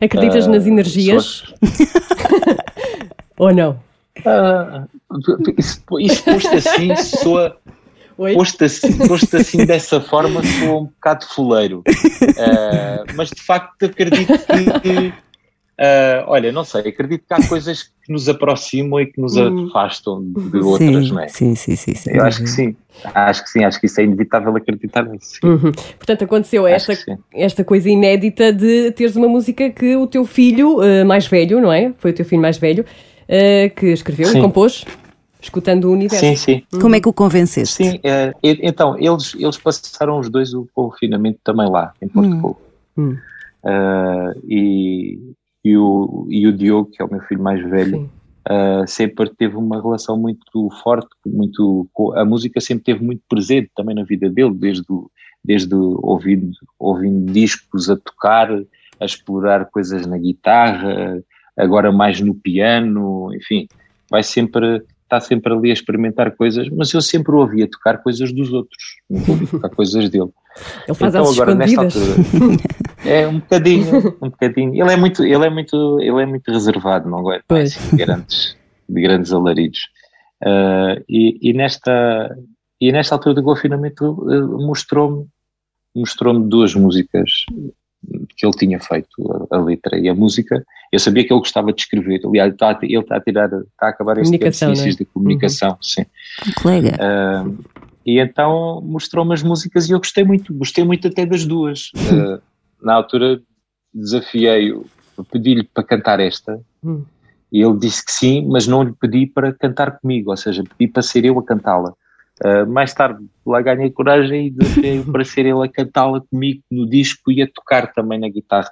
[0.00, 1.44] Acreditas Ah, nas energias?
[3.36, 3.78] Ou não?
[4.24, 4.86] Ah,
[5.58, 7.58] isso, isso posto assim soa.
[8.16, 8.32] Oi?
[8.34, 11.82] Posto assim, posto assim dessa forma soa um bocado fuleiro.
[12.38, 14.32] Ah, mas de facto acredito
[14.80, 15.12] que.
[15.78, 19.68] ah, olha, não sei, acredito que há coisas que nos aproximam e que nos Hum.
[19.68, 21.28] afastam de outras, sim, não é?
[21.28, 22.10] sim, sim, sim, sim.
[22.12, 25.38] Eu acho que sim, acho que sim, acho que isso é inevitável acreditar nisso.
[25.42, 25.72] Uhum.
[25.96, 30.82] Portanto, aconteceu Acho esta, esta coisa inédita de teres uma música que o teu filho
[30.82, 31.92] eh, mais velho, não é?
[31.98, 32.84] Foi o teu filho mais velho,
[33.26, 34.40] eh, que escreveu e Sim.
[34.42, 34.84] compôs,
[35.40, 36.26] escutando o universo.
[36.26, 36.62] Sim, sim.
[36.80, 37.84] Como é que o convenceste?
[37.84, 42.38] Sim, eh, e- então, eles, eles passaram os dois o confinamento também lá, em Porto
[42.42, 42.60] Covo.
[42.98, 43.16] Hum.
[43.66, 45.18] Eh, e,
[45.64, 48.10] e, o, e o Diogo, que é o meu filho mais velho,
[48.48, 53.94] eh, sempre teve uma relação muito forte, muito, a música sempre teve muito presente também
[53.96, 55.10] na vida dele, desde, o-
[55.42, 58.50] desde ouvindo, ouvindo discos a tocar,
[59.00, 61.22] a explorar coisas na guitarra,
[61.56, 63.66] agora mais no piano, enfim,
[64.10, 68.30] vai sempre, está sempre ali a experimentar coisas, mas eu sempre o ouvia tocar coisas
[68.32, 70.28] dos outros, nunca ouvi tocar coisas dele.
[70.86, 72.18] Ele faz Então agora nesta escondidas.
[72.18, 72.58] altura
[73.04, 74.74] é um bocadinho, um bocadinho.
[74.74, 77.40] Ele é muito, ele é muito, ele é muito reservado, não é?
[77.46, 77.76] Pois.
[77.76, 78.56] Assim, de grandes,
[78.88, 79.80] de grandes alaridos.
[80.42, 82.36] Ah, e, e nesta
[82.80, 85.26] e nesta altura do confinamento eh, mostrou-me
[85.96, 87.30] mostrou-me duas músicas
[88.36, 90.62] que ele tinha feito a, a letra e a música.
[90.92, 92.20] Eu sabia que ele gostava de escrever.
[92.26, 94.82] Aliás, está a- ele está a tirar, está a acabar este ano de Comunicação, não
[94.84, 94.90] é?
[94.90, 96.04] de comunicação, sim.
[96.46, 96.96] Um colega.
[97.00, 97.44] Ah,
[98.04, 101.90] e então mostrou-me as músicas e eu gostei muito, gostei muito até das duas.
[102.12, 102.40] Ah,
[102.84, 103.40] na altura
[103.92, 104.84] desafiei-o,
[105.30, 107.04] pedi-lhe para cantar esta Hum.
[107.50, 110.90] e ele disse que sim, mas não lhe pedi para cantar comigo, ou seja, pedi
[110.92, 111.92] para ser eu a cantá-la.
[112.44, 116.88] Ah, mais tarde lá ganhei coragem e desafiei-o para ser ele a cantá-la comigo no
[116.88, 118.70] disco e a tocar também na guitarra.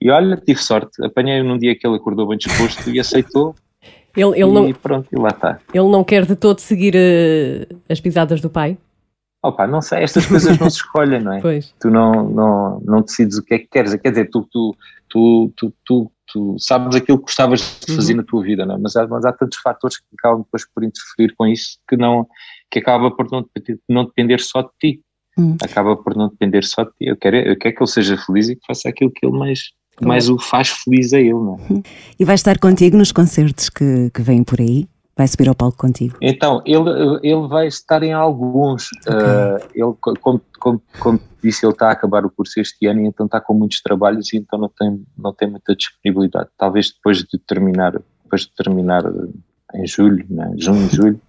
[0.00, 3.54] E olha, tive sorte, apanhei-o num dia que ele acordou bem disposto e aceitou
[4.14, 5.58] Ele, ele, e não, pronto, e lá está.
[5.72, 8.76] ele não quer de todo seguir eh, as pisadas do pai?
[9.44, 11.40] Opa, não sei, estas coisas não se escolhem, não é?
[11.42, 11.74] Pois.
[11.78, 13.94] tu não, não, não decides o que é que queres.
[13.96, 14.74] Quer dizer, tu, tu,
[15.08, 18.16] tu, tu, tu, tu sabes aquilo que gostavas de fazer Uhum.
[18.18, 18.78] na tua vida, não é?
[18.78, 22.26] mas, há, mas há tantos fatores que acabam depois por interferir com isso que, não,
[22.70, 23.44] que acaba por não,
[23.88, 25.00] não depender só de ti.
[25.38, 25.56] Hum.
[25.62, 27.06] Acaba por não depender só de ti.
[27.06, 29.60] Eu quero, eu quero que ele seja feliz e que faça aquilo que ele mais,
[30.00, 31.32] mais o faz feliz a ele.
[31.34, 31.82] Não é?
[32.18, 34.88] E vai estar contigo nos concertos que, que vêm por aí?
[35.16, 36.16] Vai subir ao palco contigo?
[36.20, 36.90] Então, ele,
[37.22, 38.88] ele vai estar em alguns.
[39.06, 43.00] Uh, ele, co- como, como, como disse, ele está a acabar o curso este ano
[43.00, 46.48] e então está com muitos trabalhos e então não tem, não tem muita disponibilidade.
[46.58, 47.92] Talvez depois de terminar,
[48.24, 49.04] depois de terminar
[49.74, 50.52] em julho, né?
[50.56, 51.20] junho, julho,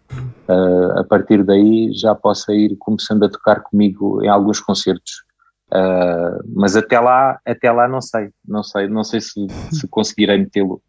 [0.49, 5.23] uh, a partir daí já possa ir começando a tocar comigo em alguns concertos.
[5.67, 10.37] Uh, mas até lá, até lá não sei, não sei, não sei se, se conseguirei
[10.37, 10.81] metê-lo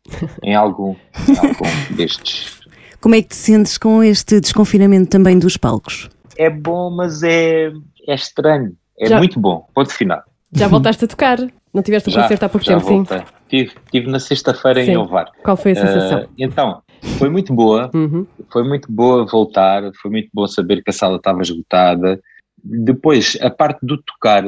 [0.43, 0.95] em algum,
[1.29, 2.61] em algum destes.
[3.01, 6.09] Como é que te sentes com este desconfinamento também dos palcos?
[6.39, 7.73] é bom, mas é,
[8.07, 8.77] é estranho.
[8.99, 9.67] É Já- muito bom.
[9.75, 10.23] Ponto final.
[10.53, 11.39] Já voltaste a tocar?
[11.73, 12.95] Não tiveste um Já, concerto há pouco já tempo, sim?
[13.05, 13.23] voltei.
[13.49, 14.93] Tive, tive na sexta-feira Sim.
[14.93, 15.31] em Ovar.
[15.43, 16.19] Qual foi a sensação?
[16.25, 16.83] Ah, então,
[17.19, 17.91] foi muito boa.
[17.95, 18.27] Uhum.
[18.53, 19.83] Foi muito boa voltar.
[20.03, 22.21] Foi muito bom saber que a sala estava esgotada.
[22.63, 24.45] Depois, a parte do tocar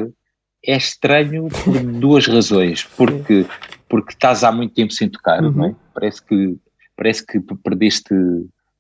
[0.64, 2.84] é estranho por duas razões.
[2.96, 3.46] Porque,
[3.88, 5.52] porque estás há muito tempo sem tocar, Uhum.
[5.52, 5.74] não é?
[5.94, 6.56] Parece que,
[6.98, 8.14] parece que perdeste.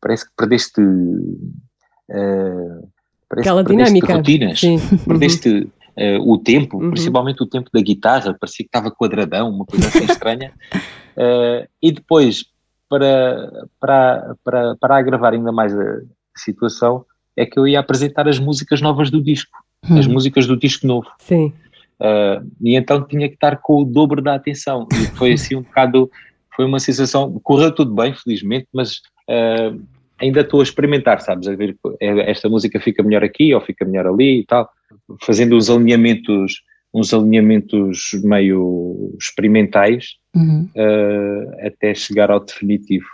[0.00, 0.80] Parece que perdeste.
[2.10, 2.80] ah,
[3.28, 4.14] parece Aquela que perdeste dinâmica.
[4.16, 4.60] rotinas.
[4.60, 4.78] Sim.
[5.06, 6.90] Perdeste eh, o tempo, Uhum.
[6.90, 10.52] principalmente o tempo da guitarra, parecia que estava quadradão, uma coisa assim estranha.
[11.20, 12.44] Eh, e depois,
[12.88, 15.96] para, para, para, para agravar ainda mais a
[16.36, 17.04] situação,
[17.36, 19.50] é que eu ia apresentar as músicas novas do disco,
[19.98, 20.12] as Hum.
[20.12, 21.08] músicas do disco novo.
[21.18, 21.52] Sim.
[22.00, 24.86] Uh, e então tinha que estar com o dobro da atenção.
[24.92, 26.08] E foi assim um bocado,
[26.58, 28.96] foi uma sensação, correu tudo bem, felizmente, mas
[29.30, 29.80] uh,
[30.20, 31.46] ainda estou a experimentar, sabes?
[31.46, 34.68] A ver, eh, esta música fica melhor aqui ou fica melhor ali e tal,
[35.22, 36.54] fazendo uns alinhamentos,
[36.92, 40.68] uns alinhamentos meio experimentais Uhum.
[40.76, 43.06] uh, até chegar ao definitivo.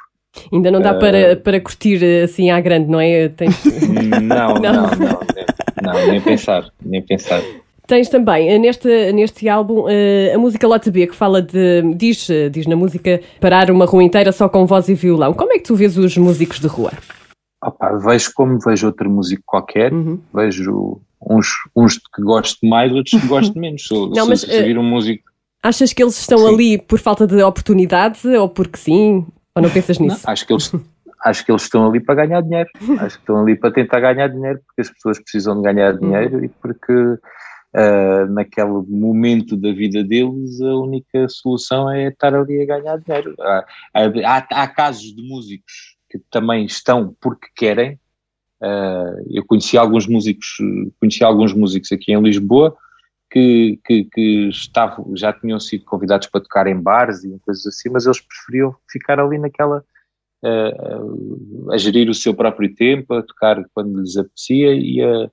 [0.53, 3.29] Ainda não dá para, para curtir assim à grande, não é?
[3.29, 3.65] Tens...
[4.23, 5.21] Não, não, não, não,
[5.83, 7.41] não, nem pensar, nem pensar.
[7.87, 11.83] Tens também eh, neste, neste álbum eh, a música Lote B, que fala de.
[11.95, 15.35] Diz, eh, diz na música parar uma rua inteira só com voz e violão.
[15.35, 16.93] Como é que tu vês os músicos de rua?
[17.63, 20.19] Opa, vejo como vejo outro músico qualquer, uhum.
[20.33, 23.85] vejo uns, uns que gosto mais, outros que gosto menos.
[23.87, 25.25] Sou, Não, mas, se, vir um músico.
[25.63, 26.55] Achas que eles estão sim.
[26.55, 29.27] ali por falta de oportunidade ou porque sim?
[29.55, 30.23] Ou não pensas nisso?
[30.25, 30.73] Não, acho que eles.
[31.23, 32.69] Acho que eles estão ali para ganhar dinheiro.
[33.01, 36.37] Acho que estão ali para tentar ganhar dinheiro, porque as pessoas precisam de ganhar dinheiro
[36.37, 36.45] uhum.
[36.45, 36.93] e porque
[37.75, 43.35] uh, naquele momento da vida deles, a única solução é estar ali a ganhar dinheiro.
[43.41, 47.99] Há, há, há casos de músicos que também estão porque querem.
[48.63, 50.57] Uh, eu conheci alguns músicos,
[51.01, 52.75] conheci alguns músicos aqui em Lisboa
[53.31, 57.91] que, que, que estavam, já tinham sido convidados para tocar em bares e coisas assim,
[57.91, 59.85] mas eles preferiam ficar ali naquela
[60.45, 65.29] uh, a gerir o seu próprio tempo, a tocar quando lhes apetecia e a,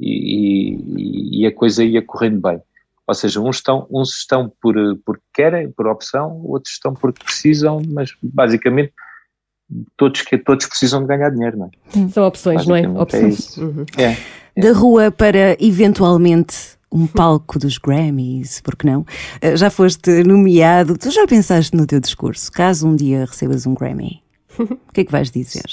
[0.00, 2.60] e, e, a coisa ia correndo bem.
[3.06, 4.74] Ou seja, uns estão, uns estão por,
[5.04, 8.92] porque querem, por opção, outros estão porque precisam, mas basicamente
[9.96, 12.08] todos, que, todos precisam de ganhar dinheiro, não é?
[12.08, 12.82] São opções, não é?
[12.82, 13.58] é opções.
[13.58, 13.86] É, uhum.
[13.98, 14.16] é,
[14.56, 14.60] é.
[14.60, 19.06] Da rua para eventualmente um palco dos Grammys, porque não?
[19.40, 23.74] Eh, já foste nomeado, tu já pensaste no teu discurso, caso um dia recebas um
[23.74, 24.22] Grammy?
[24.58, 25.64] O que é que vais dizer?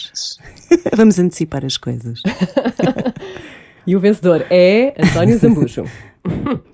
[0.95, 2.21] Vamos antecipar as coisas.
[3.85, 5.85] E o vencedor é António Zambujo.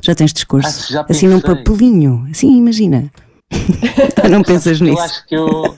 [0.02, 0.92] Já tens discurso?
[0.92, 2.28] Já assim num papelinho.
[2.30, 3.12] Assim, imagina.
[4.30, 4.98] não pensas nisso?
[4.98, 5.76] Eu acho que eu.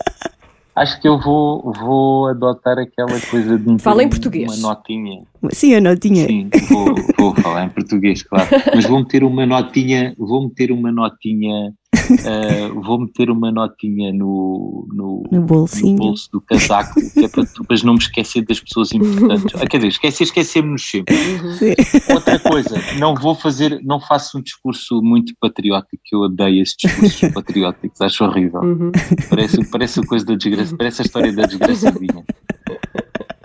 [0.76, 4.48] Acho que eu vou, vou adotar aquela coisa de Fala em português.
[4.60, 5.24] uma notinha.
[5.50, 6.28] Sim, a notinha.
[6.28, 8.48] Sim, vou, vou falar em português, claro.
[8.76, 11.74] Mas vou meter uma notinha, vou meter uma notinha
[12.14, 15.92] uh, vou meter uma notinha no, no, no, bolsinho.
[15.92, 19.56] no bolso do casaco, que é para depois não me esquecer das pessoas importantes.
[19.56, 21.16] Ah, quer dizer, esquecer, esquecer-me-nos sempre.
[21.16, 22.16] Uhum.
[22.16, 26.76] Outra coisa, não vou fazer, não faço um discurso muito patriótico, que eu odeio esses
[26.78, 28.62] discursos patrióticos, acho horrível.
[28.62, 28.92] Uhum.
[29.30, 32.24] Parece, parece a coisa da desgraça, parece a história da desgraçadinha.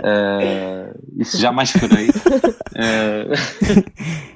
[0.02, 2.08] Uh, isso jamais farei.
[2.08, 3.30] Uh,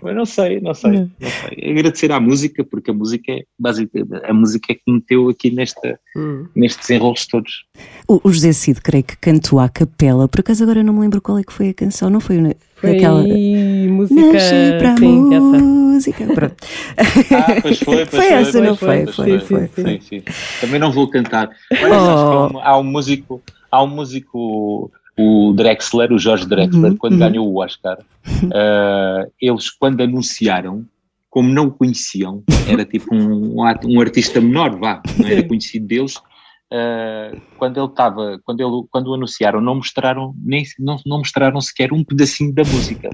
[0.01, 1.11] mas não sei, não sei, não.
[1.19, 1.71] sei.
[1.73, 5.51] Agradecer à música, porque a música é basicamente a música é que me meteu aqui
[5.51, 6.47] nesta, hum.
[6.55, 7.65] nestes enrolos todos.
[8.07, 11.21] O, o, José Cid, creio que cantou à capela, por acaso agora não me lembro
[11.21, 12.37] qual é que foi a canção, não foi,
[12.77, 13.23] foi aquela.
[13.23, 14.21] música.
[14.21, 16.27] Nasci para sim, a música.
[16.33, 16.57] Pronto.
[16.97, 18.21] Ah, pois foi, pois foi.
[18.21, 19.07] Foi essa, não foi?
[19.07, 19.85] Foi, foi, foi.
[19.85, 20.23] Sim, sim.
[20.61, 21.51] Também não vou cantar.
[21.73, 22.61] Mas oh.
[22.61, 27.19] há um músico, há um músico o Drexler, o Jorge Drexler, uhum, quando uhum.
[27.19, 30.85] ganhou o Oscar, uh, eles quando anunciaram,
[31.31, 36.17] como não o conheciam, era tipo um, um artista menor, vá, não era conhecido deles,
[36.17, 41.61] uh, quando ele estava, quando, ele, quando o anunciaram, não mostraram, nem, não, não mostraram
[41.61, 43.11] sequer um pedacinho da música.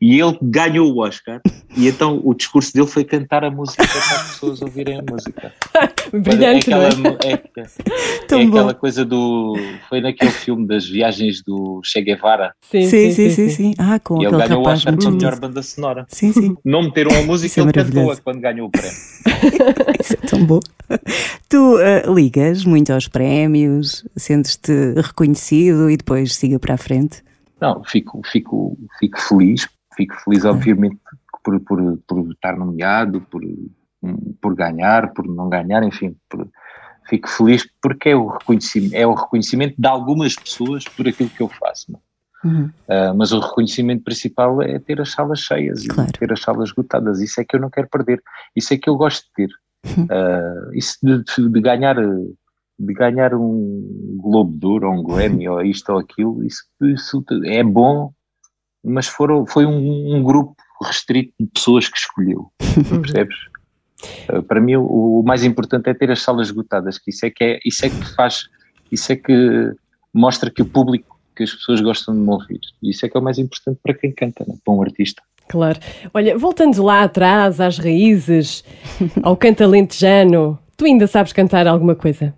[0.00, 1.42] E ele ganhou o Oscar,
[1.76, 5.52] e então o discurso dele foi cantar a música para as pessoas ouvirem a música.
[6.10, 6.88] Brilhante, é aquela,
[7.22, 7.40] é?
[8.30, 9.54] É, é aquela coisa do.
[9.88, 12.54] Foi naquele filme das viagens do Che Guevara.
[12.62, 13.30] Sim, sim, sim.
[13.30, 13.74] sim, sim.
[13.76, 16.06] Ah, com e ele ganhou o Oscar para a melhor banda sonora.
[16.08, 16.56] Sim, sim.
[16.64, 18.90] Não meteram a música, é ele cantou-a quando ganhou o prémio.
[20.00, 20.60] Isso é tão bom.
[21.48, 27.22] Tu uh, ligas muito aos prémios, sentes-te reconhecido e depois siga para a frente?
[27.60, 29.68] Não, fico, fico, fico feliz
[30.00, 30.98] fico feliz, obviamente,
[31.44, 33.42] por, por, por estar nomeado, por,
[34.40, 36.48] por ganhar, por não ganhar, enfim, por,
[37.08, 41.42] fico feliz porque é o, reconhecimento, é o reconhecimento de algumas pessoas por aquilo que
[41.42, 41.92] eu faço.
[42.42, 42.70] Uhum.
[42.88, 46.08] Uh, mas o reconhecimento principal é ter as salas cheias claro.
[46.08, 47.20] e ter as salas esgotadas.
[47.20, 48.22] Isso é que eu não quero perder.
[48.56, 49.50] Isso é que eu gosto de ter.
[49.86, 50.04] Uhum.
[50.04, 55.92] Uh, isso de, de, ganhar de ganhar um Globo Duro ou um Grammy ou isto
[55.92, 58.10] ou aquilo, isso, isso é bom
[58.84, 62.50] mas foram, foi um, um grupo restrito de pessoas que escolheu,
[63.02, 63.36] percebes?
[64.32, 67.30] Uh, para mim o, o, mais importante é ter as salas esgotadas, que isso é
[67.30, 68.48] que é, isso é que faz,
[68.90, 69.72] isso é que
[70.12, 72.60] mostra que o público, que as pessoas gostam de me ouvir.
[72.82, 74.54] E isso é que é o mais importante para quem canta, né?
[74.64, 75.22] para um artista.
[75.48, 75.80] Claro.
[76.14, 78.64] Olha, voltando lá atrás, às raízes,
[79.22, 82.34] ao canto alentejano, tu ainda sabes cantar alguma coisa?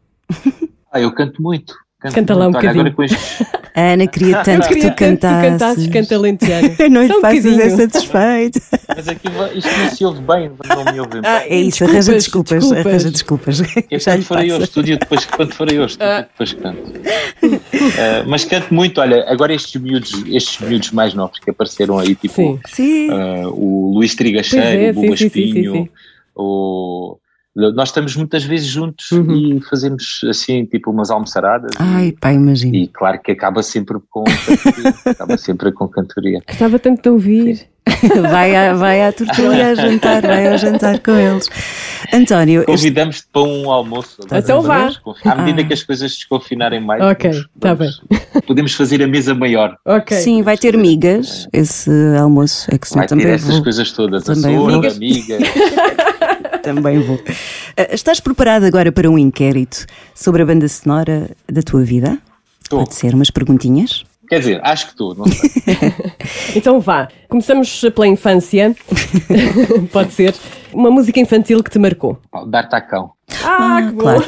[0.90, 1.74] Ah, eu canto muito.
[2.02, 2.80] Canto Canta lá um bocadinho.
[2.80, 3.42] Agora com estes,
[3.76, 5.06] a Ana queria tanto que tu cantasses.
[5.06, 6.74] Que tu cantasses canta lentejano.
[6.90, 8.60] não lhe um faças essa desfeito.
[8.88, 11.20] Mas aqui isto não se ouve bem, não me ouve bem.
[11.24, 12.86] Ah, é isso, arranja desculpas, desculpas.
[12.86, 13.62] arranja desculpas.
[13.88, 16.22] Eu quando forei ao estúdio, depois, quando ao estúdio, ah.
[16.22, 16.82] depois canto.
[16.82, 22.16] Uh, mas canto muito, olha, agora estes miúdos, estes miúdos mais novos que apareceram aí,
[22.16, 23.10] tipo sim.
[23.12, 25.88] Uh, o Luís Trigacheiro, é, o Buba sim, Espinho, sim,
[26.34, 27.16] o
[27.54, 31.72] Nós estamos muitas vezes juntos e fazemos assim, tipo umas almoçaradas.
[31.78, 32.74] Ai, pá, imagina.
[32.76, 34.94] E claro que acaba sempre com cantoria.
[35.04, 36.42] acaba sempre com cantoria.
[36.48, 37.68] Gostava tanto de ouvir.
[38.30, 41.48] vai, à, vai à tortura a jantar, vai ao jantar com eles.
[42.12, 44.18] António, este- Convidamos-te para um almoço.
[44.32, 44.88] Então vá.
[45.24, 45.64] À medida Ah.
[45.66, 48.02] que as coisas desconfinarem mais, Ok, vamos- tá vamos-
[48.46, 49.76] podemos fazer a mesa maior.
[49.84, 50.16] Ok.
[50.16, 52.72] sim, vai ter migas esse almoço.
[52.72, 53.62] É que Vai ter também essas vou.
[53.64, 54.22] coisas todas.
[54.24, 54.68] também vou.
[54.68, 55.38] amiga.
[56.62, 57.20] Também vou.
[57.76, 62.18] Ah, Estás preparado agora para um inquérito sobre a banda sonora da tua vida?
[62.62, 62.80] Estou.
[62.80, 64.04] Pode ser umas perguntinhas?
[64.28, 65.50] Quer dizer, acho que estou, não sei.
[66.56, 67.08] Então vá.
[67.28, 68.74] Começamos pela infância.
[69.92, 70.34] Pode ser.
[70.72, 72.18] Uma música infantil que te marcou.
[72.48, 73.12] Dar tacão.
[73.44, 74.00] Ah, que bom.
[74.02, 74.24] claro.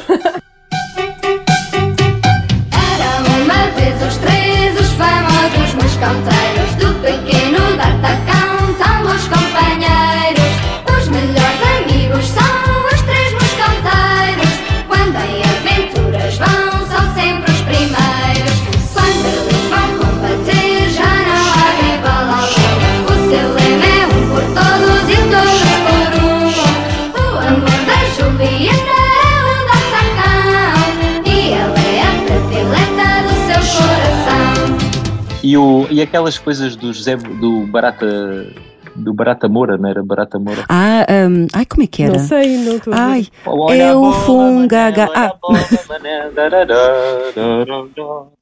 [35.65, 38.47] O, e aquelas coisas do José, do Barata,
[38.95, 40.65] do Barata Moura, não era Barata Moura?
[40.69, 42.13] Ah, hum, ai, como é que era?
[42.13, 42.93] Não sei, não estou.
[42.93, 43.93] Ai, Olha é
[44.25, 45.09] fungaga.
[45.13, 45.33] Ah,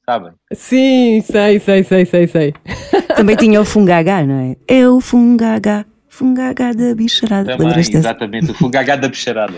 [0.06, 0.32] Sabem?
[0.52, 2.54] Sim, sei, sei, sei, sei, sei.
[3.16, 4.56] também tinha o fungaga, não é?
[4.68, 7.56] É o fungaga, fungaga da bicharada.
[7.56, 9.54] Também, exatamente, o Fugagá da Peixarada.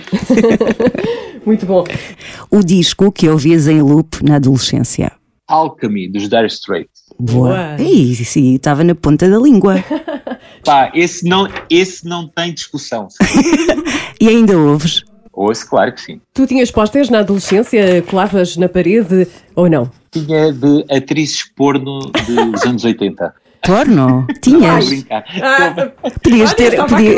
[1.44, 1.84] Muito bom.
[2.50, 5.12] O disco que ouvias em loop na adolescência.
[5.48, 7.05] Alchemy, dos Dire Straits.
[7.18, 7.76] Boa.
[7.76, 7.76] Boa.
[7.80, 9.82] Ih, sim, estava na ponta da língua.
[10.64, 13.08] Pá, esse não, esse não tem discussão.
[14.18, 15.04] E ainda ouves?
[15.30, 16.20] Ouço, claro que sim.
[16.32, 19.90] Tu tinhas pósteres na adolescência, colavas na parede ou não?
[20.10, 23.34] Tinha de atrizes porno dos anos 80.
[23.66, 24.26] Porno?
[24.42, 24.88] Tinhas?
[24.88, 25.24] brincar.
[25.42, 26.76] Ah, Podias ter.
[26.76, 27.16] Podia...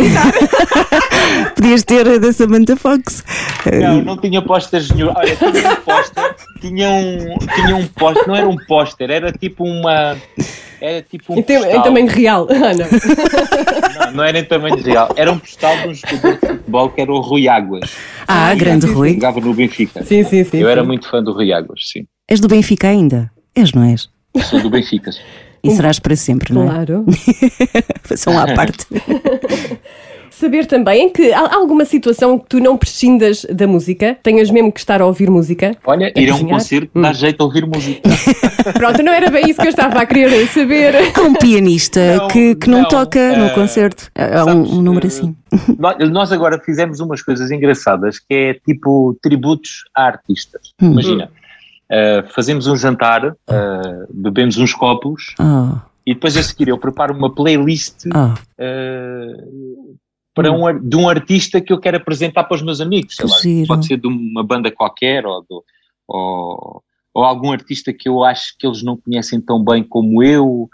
[1.54, 3.24] Podias ter a da Samantha Fox.
[3.80, 5.12] Não, não tinha pósteres nenhum.
[5.14, 9.64] Olha, tinha um póster, tinha um, tinha um póster, não era um póster, era tipo
[9.64, 10.16] uma.
[10.80, 11.82] Era tipo um em, tem- em postal.
[11.82, 12.46] tamanho real.
[12.50, 14.06] Ah, não.
[14.06, 15.08] Não, não era em tamanho real.
[15.16, 17.90] Era um postal de um jogador de futebol que era o Rui Águas.
[18.26, 19.14] Ah, grande sim, Rui.
[19.14, 20.04] Jogava no Benfica.
[20.04, 20.58] Sim, sim, sim.
[20.58, 20.86] Eu era sim.
[20.86, 22.06] muito fã do Rui Águas, sim.
[22.28, 23.30] És do Benfica ainda?
[23.54, 24.08] És, não és?
[24.44, 25.10] Sou do Benfica.
[25.62, 26.66] E serás para sempre, não é?
[26.66, 27.04] Claro.
[28.04, 28.86] Façam à parte.
[30.30, 34.78] Saber também que há alguma situação que tu não prescindas da música, tenhas mesmo que
[34.78, 35.72] estar a ouvir música.
[35.84, 38.08] Olha, ir a um concerto dá jeito a ouvir música.
[38.74, 40.94] Pronto, não era bem isso que eu estava a querer saber.
[41.12, 44.12] Há um pianista Não, que, que não, não, toca no eh, concerto.
[44.14, 45.34] Há um, um número eh, assim.
[45.76, 50.72] Nós- Nós agora fizemos umas coisas engraçadas que é tipo tributos a artistas.
[50.80, 50.92] Hum.
[50.92, 51.30] Imagina,
[51.90, 57.14] eh, fazemos um jantar, eh, bebemos uns copos Oh, e depois a seguir eu preparo
[57.14, 58.34] uma playlist oh.
[58.58, 59.44] eh,
[60.34, 63.16] para um, de um artista que eu quero apresentar para os meus amigos.
[63.26, 63.36] lá.
[63.66, 65.64] Pode ser de uma banda qualquer ou, do-
[66.06, 70.68] ou, ou algum artista que eu acho que eles não conhecem tão bem como eu.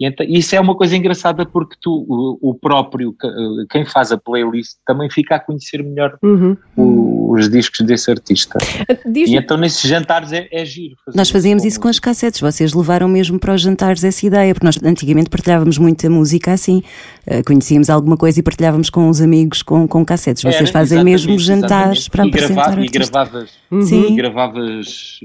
[0.00, 3.28] E então, isso é uma coisa engraçada porque tu, o, o próprio, eh,
[3.70, 6.56] quem faz a playlist, também fica a conhecer melhor Uhum.
[6.76, 8.56] o- os discos desse artista.
[9.04, 10.94] Diz E então nesses jantares é, é giro.
[11.04, 12.40] fazer Nós fazíamos com isso com as cassetes.
[12.40, 16.82] Vocês levaram mesmo para os jantares essa ideia, porque nós antigamente partilhávamos muita música assim.
[17.26, 20.42] Eh, conhecíamos alguma coisa e partilhávamos com os amigos com, com cassetes.
[20.42, 22.10] Vocês Era, fazem mesmo jantares exatamente.
[22.10, 23.50] para e apresentar grava- o E gravavas,
[23.82, 24.12] Sim.
[24.12, 25.20] e gravavas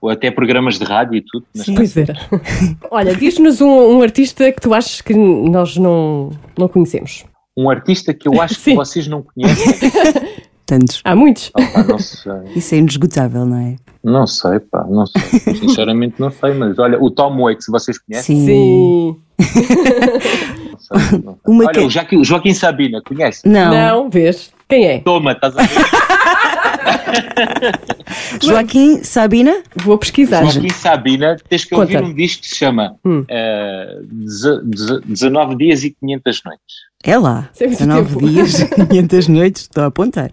[0.00, 1.44] ou até programas de rádio e tudo.
[1.54, 1.74] Sim.
[1.74, 2.14] Pois era.
[2.90, 7.24] Olha, diz-nos um, um artista que tu achas que nós não, não conhecemos.
[7.56, 9.90] um artista que eu acho que vocês não conhecem.
[10.66, 11.00] Tantos.
[11.02, 11.50] Há muitos.
[11.54, 13.76] Opa, não sei, Isso é inesgotável, não é?
[14.04, 15.22] não sei, pá, não sei.
[15.56, 18.44] Sinceramente não sei, mas olha, o Tom Waits, vocês conhecem?
[18.44, 19.16] Sim.
[19.38, 21.40] Não sei, não sei.
[21.46, 23.48] Uma Olha, que- o, Joaquim, o Joaquim Sabina, conhece?
[23.48, 23.70] Não.
[23.72, 24.50] Não, vês?
[24.68, 24.98] Quem é?
[24.98, 26.17] Toma, estás a ver?
[28.42, 29.62] Joaquim Sabina?
[29.76, 30.42] Vou pesquisar.
[30.44, 32.06] Joaquim Sabina, tens que ouvir Conta.
[32.08, 33.24] um disco que se chama Hum.
[33.28, 36.88] eh, deze- deze- 19 Dias e 500 Noites.
[37.04, 37.48] É lá.
[37.54, 38.26] Isso é muito 19 tempo.
[38.28, 40.30] dias, 500 noites, estou a apontar.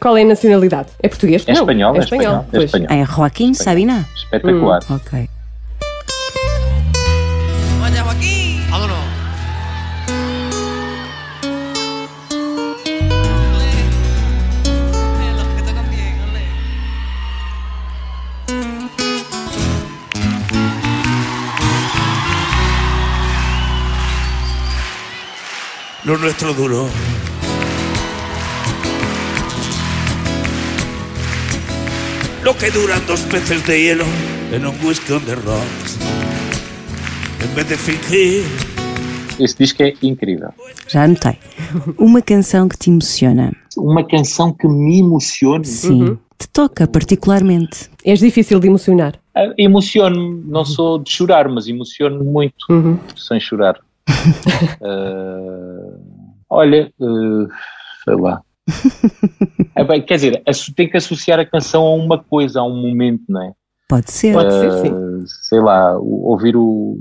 [0.00, 0.88] Qual é a nacionalidade?
[1.02, 1.44] É português?
[1.46, 2.64] É Não, espanhol, é é espanhol, é pois.
[2.64, 2.88] espanhol.
[2.90, 4.08] É Joaquim Sabina?
[4.16, 4.80] Espetacular.
[4.90, 5.28] Ok.
[26.20, 26.88] nuestro duro.
[32.44, 34.04] Lo que duran dos peces de hielo
[34.52, 35.98] en un whisky on the rocks.
[37.42, 38.44] En vez de fingir.
[39.38, 40.50] Esse disco é incrível.
[40.88, 41.38] Já anotei.
[41.98, 43.52] Uma canção que te emociona.
[43.76, 45.64] Uma canção que me emociona?
[45.64, 46.02] Sim.
[46.02, 46.18] Uhum.
[46.38, 47.90] Te toca particularmente.
[48.04, 49.18] És difícil de emocionar.
[49.34, 52.98] Ah, emociono, não sou de chorar, mas emociono muito uhum.
[53.16, 53.78] sem chorar.
[54.80, 56.00] uh
[56.50, 57.46] olha, ah,
[58.04, 58.42] sei lá.
[59.76, 60.42] É bem, quer dizer,
[60.76, 63.52] tem que associar a canção a uma coisa, a um momento, não é?
[63.88, 64.32] Pode ser.
[64.34, 64.92] Pode ser, sim.
[64.92, 66.98] Ah, sei lá, ouvir o,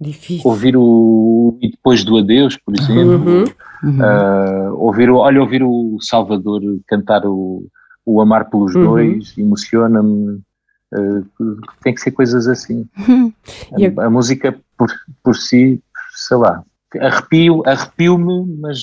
[0.00, 0.42] Difícil.
[0.50, 3.44] ouvir o E Depois do Adeus, por exemplo.
[3.82, 4.02] Uhum.
[4.02, 7.66] Ah, ouvir o, olha, ouvir o Salvador cantar o,
[8.04, 8.82] o Amar pelos Uhum.
[8.84, 10.40] Dois, emociona-me.
[10.92, 11.22] Ah,
[11.82, 12.86] tem que ser coisas assim.
[13.78, 14.88] E a- A, a música por,
[15.22, 15.80] por si,
[16.14, 16.62] sei lá,
[17.00, 18.78] arrepio, arrepio-me, mas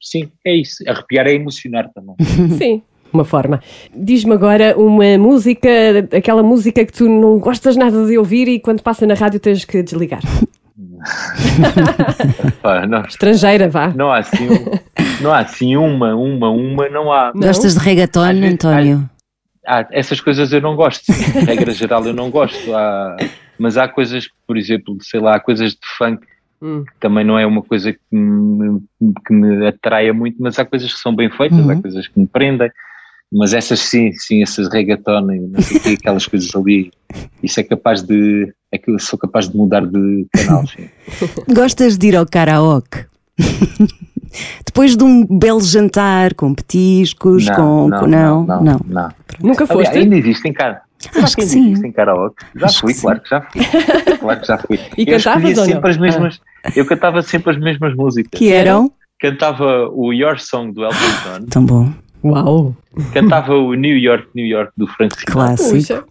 [0.00, 0.82] sim, é isso.
[0.88, 2.14] Arrepiar é emocionar também.
[2.58, 2.82] Sim,
[3.12, 3.60] uma forma.
[3.94, 5.68] Diz-me agora uma música,
[6.16, 9.64] aquela música que tu não gostas nada de ouvir e quando passa na rádio tens
[9.64, 10.20] que desligar.
[12.62, 13.88] Pá, não, Estrangeira, vá.
[13.88, 14.48] não há assim,
[15.20, 17.32] não há assim uma, uma, uma, não há.
[17.34, 17.42] Não?
[17.46, 19.10] Gostas de reggaeton, vezes- António?
[19.66, 21.40] Há- essas coisas eu não gosto, sim.
[21.44, 22.74] Regra geral eu não gosto.
[22.74, 23.16] Há-
[23.58, 26.26] mas há coisas, por exemplo, sei lá, há coisas de funk
[26.62, 26.84] Hum.
[26.84, 28.80] que também não é uma coisa que me,
[29.26, 31.80] que me atraia muito, mas há coisas que são bem feitas, há Uhum.
[31.82, 32.70] coisas que me prendem.
[33.32, 36.90] Mas essas sim, sim, essas reggaeton e não sei o quê, aquelas coisas ali,
[37.42, 38.52] isso é capaz de.
[38.72, 40.88] É que eu sou capaz de mudar de canal, sim.
[41.54, 43.06] Gostas de ir ao karaoke?
[44.66, 47.88] Depois de um belo jantar com petiscos, com.
[47.90, 48.80] com- não, não, não.
[48.86, 49.08] não.
[49.40, 49.98] Nunca Aliás, foste?
[49.98, 50.82] ainda existem cara.
[51.22, 51.66] Acho que ainda sim.
[51.70, 52.44] existem karaoke.
[52.56, 53.60] Já Acho fui, que claro que já fui.
[54.18, 54.78] Claro que já fui.
[54.98, 55.64] E eu cantavas escolhia ou não?
[55.74, 56.40] sempre as mesmas.
[56.76, 58.38] Eu cantava sempre as mesmas músicas.
[58.38, 58.90] Que eram?
[59.18, 60.96] Cantava o Your Song do Elton
[61.40, 61.92] John, Tão bom.
[62.22, 62.74] Uau!
[63.14, 66.04] cantava o New York, New York do Frank Sinatra Clássico.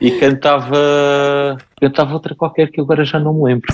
[0.00, 3.66] E cantava cantava outra qualquer que agora já não me lembro.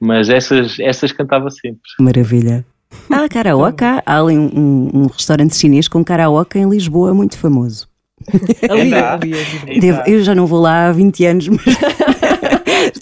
[0.00, 1.80] Mas essas, essas cantava sempre.
[2.00, 2.64] Maravilha.
[3.10, 3.84] Ah, karaoke.
[3.84, 7.88] Há há ali um, um- um restaurante chinês com karaoke em Lisboa muito famoso.
[8.70, 9.18] Ali, há.
[10.08, 11.60] eu já não vou lá há 20 anos, mas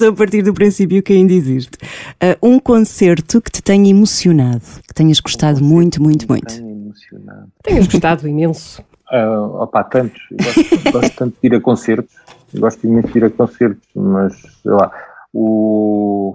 [0.02, 1.78] a partir do princípio que ainda existe.
[2.20, 6.46] Ah, um concerto que te tenha emocionado, que tenhas gostado muito, muito, muito.
[6.46, 7.48] Tenho emocionado.
[7.62, 8.82] Tenhas gostado imenso.
[9.10, 10.20] Ah, opá, tantos.
[10.30, 12.14] Gosto, gosto tanto de ir a concertos.
[12.54, 14.90] Gosto imenso de ir a concertos, mas sei lá.
[15.32, 16.34] O,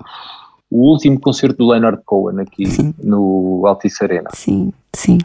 [0.70, 2.66] o último concerto do Leonard Cohen aqui
[3.04, 4.30] no Altice Arena.
[4.34, 5.20] Sim, sim.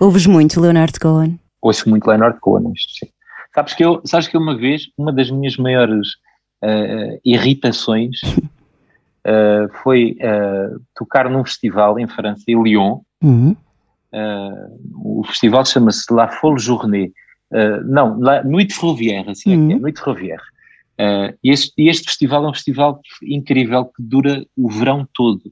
[0.00, 1.38] Ouves muito Leonardo Cohen?
[1.60, 3.12] Ouço muito Leonard Cohen, isto sim.
[3.54, 6.08] Sabes que eu, sabes que uma vez, uma das minhas maiores
[6.62, 8.20] ah, irritações
[9.24, 13.56] ah, foi ah, tocar num festival em França, em Lyon, Uhum.
[14.12, 17.12] Uh, o festival chama-se La Folle Journée.
[17.50, 19.80] Uh, não, La Nuit Ferroviaire, assim é que é, Uhum.
[19.80, 20.42] Nuit Ferroviaire.
[21.00, 25.42] Uh, e, este, e este festival é um festival incrível que dura o verão todo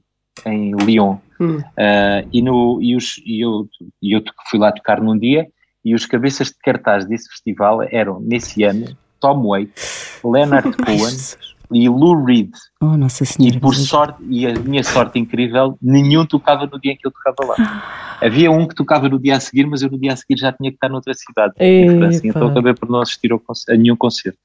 [0.45, 1.17] em Lyon.
[1.39, 1.57] Hum.
[1.57, 3.67] Uh, e, no, e, os, e eu,
[4.01, 5.47] e eu fui lá tocar num dia
[5.83, 11.15] e os cabeças de cartaz desse festival eram, nesse ano, Tom Waits, Leonard Cohen
[11.73, 12.51] e Lou Reed.
[12.81, 13.55] Oh, Nossa Senhora.
[13.55, 17.11] E por sorte, e a minha sorte incrível, nenhum tocava no dia em que eu
[17.11, 18.17] tocava lá.
[18.21, 20.51] Havia um que tocava no dia a seguir, mas eu no dia a seguir já
[20.51, 21.97] tinha que estar noutra cidade, em.
[21.97, 24.37] França, então acabei por não assistir a nenhum concerto.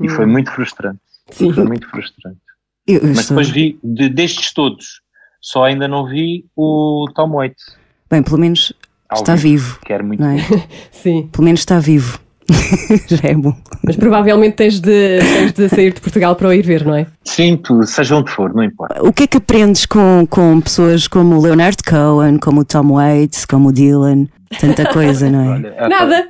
[0.00, 0.10] E Hum.
[0.10, 0.98] foi muito frustrante.
[1.30, 1.52] Sim.
[1.52, 2.38] Foi muito frustrante.
[2.86, 5.00] Eu- eu Mas estou- depois vi, de- destes todos,
[5.40, 7.76] só ainda não vi o Tom Waits.
[8.10, 8.72] Bem, pelo menos
[9.08, 10.36] ao está vivo, Quero muito é?
[10.92, 11.28] Sim.
[11.32, 12.18] Pelo menos está vivo.
[13.08, 13.54] Já é bom.
[13.84, 17.06] Mas provavelmente tens de, tens de sair de Portugal para o ir ver, não é?
[17.24, 19.02] Sim, tu, seja onde for, não importa.
[19.02, 22.92] O que é que aprendes com, com pessoas como o Leonard Cohen, como o Tom
[22.92, 24.26] Waits, como o Dylan?
[24.60, 25.48] Tanta coisa, não é?
[25.48, 26.28] Olha, Nada!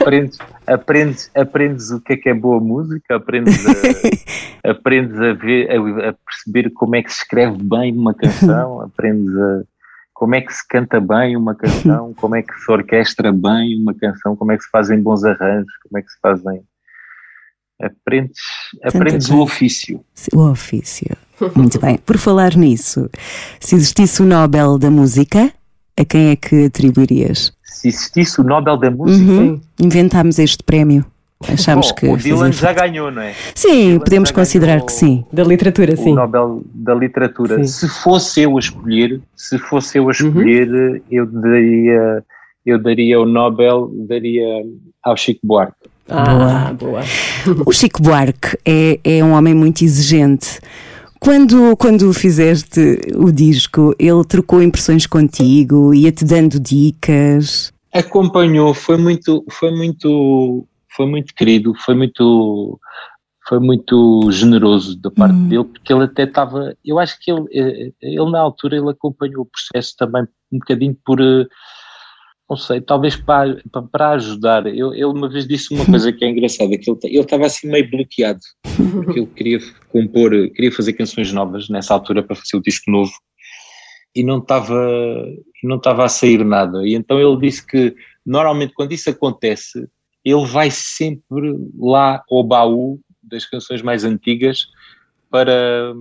[0.00, 5.70] aprendes, aprendes, aprendes o que é que é boa música, aprendes a, aprendes a, ver,
[5.70, 9.62] a, a perceber como é que se escreve bem uma canção, aprendes a
[10.20, 13.94] como é que se canta bem uma canção, como é que se orquestra bem uma
[13.94, 16.60] canção, como é que se fazem bons arranjos, como é que se fazem.
[17.80, 18.38] Aprendes,
[18.84, 20.04] aprendes o ofício.
[20.34, 21.16] O ofício.
[21.56, 21.96] Muito bem.
[21.96, 23.08] Por falar nisso,
[23.58, 25.50] se existisse o Nobel da Música,
[25.98, 27.50] a quem é que atribuirias?
[27.62, 29.58] Se existisse o Nobel da Música, Uhum.
[29.80, 31.02] Inventámos este prémio.
[31.48, 32.06] Achámos bom, que.
[32.06, 33.34] o Dylan fazia- já ganhou, não é?
[33.54, 35.24] Sim, Dylan podemos considerar que sim.
[35.32, 36.14] Da literatura, o sim.
[36.14, 37.56] Nobel da Literatura.
[37.58, 37.64] Sim.
[37.64, 42.24] Se fosse eu a escolher, se fosse eu a escolher, eu daria
[42.66, 44.44] eu daria o Nobel, daria
[45.02, 45.74] ao Chico Buarque.
[46.08, 47.00] Ah, boa.
[47.64, 50.60] O Chico Buarque é, é um homem muito exigente.
[51.18, 57.72] Quando, quando fizeste o disco, ele trocou impressões contigo, ia-te dando dicas.
[57.92, 62.78] acompanhou, foi muito, foi muito, foi muito querido, foi muito,
[63.48, 65.48] foi muito generoso da parte Hum.
[65.48, 69.42] dele, porque ele até estava, eu acho que ele, eh, ele na altura ele acompanhou
[69.42, 70.22] o processo também
[70.52, 71.46] um bocadinho por, eh,
[72.48, 73.62] não sei, talvez para,
[73.92, 74.66] para, ajudar.
[74.66, 77.68] Eu, ele uma vez disse uma coisa que é engraçada, que ele ele estava assim
[77.68, 78.40] meio bloqueado,
[78.92, 83.12] porque ele queria compor, queria fazer canções novas nessa altura para fazer o disco novo
[84.14, 84.74] e não estava
[85.62, 86.84] não estava a sair nada.
[86.84, 87.94] E então ele disse que
[88.26, 89.86] normalmente quando isso acontece,
[90.24, 94.66] ele vai sempre lá ao baú das canções mais antigas
[95.30, 95.94] para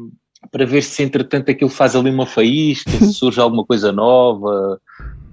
[0.52, 4.80] para ver se entretanto aquilo faz ali uma faísca, se surge alguma coisa nova,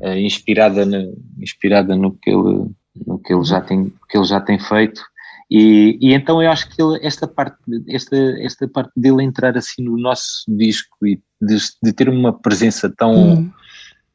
[0.03, 2.67] eh, inspirada no, inspirada no que ele
[3.07, 5.01] no que ele já tem que ele já tem feito.
[5.49, 7.57] E, e então eu acho que ele- esta parte
[7.89, 12.93] esta esta parte dele entrar assim no nosso disco e de, de ter uma presença
[12.97, 13.51] tão Hum.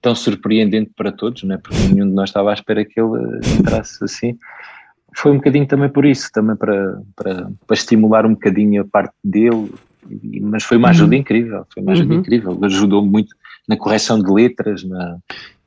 [0.02, 1.58] Tão surpreendente para todos, né?
[1.58, 4.38] porque nenhum de nós estava à espera que ele eh, entrasse assim.
[5.16, 9.14] Foi um bocadinho também por isso, também para, para, para estimular um bocadinho a parte
[9.24, 9.70] dele,
[10.41, 12.20] mas foi uma ajuda incrível, foi uma ajuda Uhum.
[12.20, 13.36] incrível, ajudou muito
[13.68, 15.18] na correção de letras, na,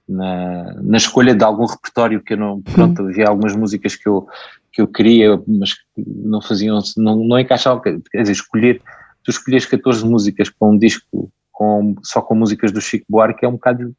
[0.09, 4.27] na, na escolha de algum repertório que eu não, pronto, havia algumas músicas que eu,
[4.73, 8.83] que eu queria, mas que não faziam, não, não encaixavam, quer dizer, escolher,
[9.23, 13.49] tu escolhes 14 músicas para um disco com, só com músicas do Chico Buarque é
[13.49, 13.95] um bocado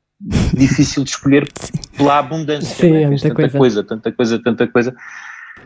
[0.53, 1.49] difícil de escolher
[1.97, 3.83] pela abundância, Sim, é muita tanta coisa.
[3.83, 4.95] tanta coisa, tanta coisa.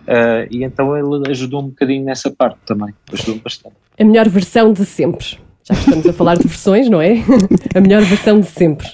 [0.07, 3.75] Ah, e então ele ajudou um bocadinho nessa parte também, ajudou bastante.
[3.99, 5.37] A melhor versão de sempre.
[5.63, 7.17] Já que estamos a falar de versões, não é?
[7.75, 8.87] A melhor versão de sempre.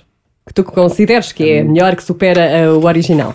[0.45, 3.33] Que tu consideres que é a melhor, que supera o original.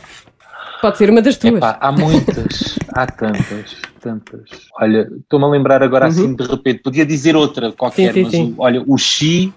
[0.80, 1.54] Pode ser uma das tuas.
[1.54, 4.42] Epá, há muitas, há tantas, tantas.
[4.80, 8.12] Olha, estou-me a lembrar agora assim de repente, podia dizer outra qualquer, Uhum.
[8.12, 8.54] Sim, sim, mas sim.
[8.58, 9.52] o- olha, o Xi,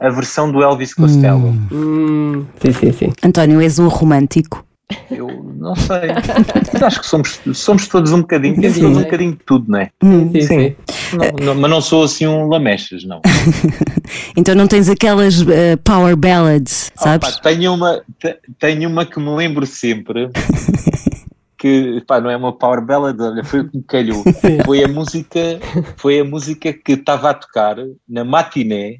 [0.00, 1.52] a versão do Elvis Costello.
[1.72, 3.12] Hum, sim, sim, sim.
[3.24, 4.64] António, és um romântico.
[5.10, 6.10] Eu não sei.
[6.82, 9.04] Acho que somos, somos todos um bocadinho, temos Sim, todos um sim.
[9.06, 9.90] bocadinho de tudo, não é?
[10.02, 10.76] Sim, sim.
[11.12, 13.20] Não, não, mas não sou assim um lamechas, não.
[14.36, 17.28] Então não tens aquelas eh, power ballads, sabes?
[17.28, 20.30] Opa, tenho, uma, te- tenho uma que me lembro sempre
[21.58, 24.22] que pá, não é uma power ballad, olha, foi o que me calhou.
[24.64, 25.40] Foi a música,
[25.96, 27.76] foi a música que estava a tocar
[28.08, 28.98] na matiné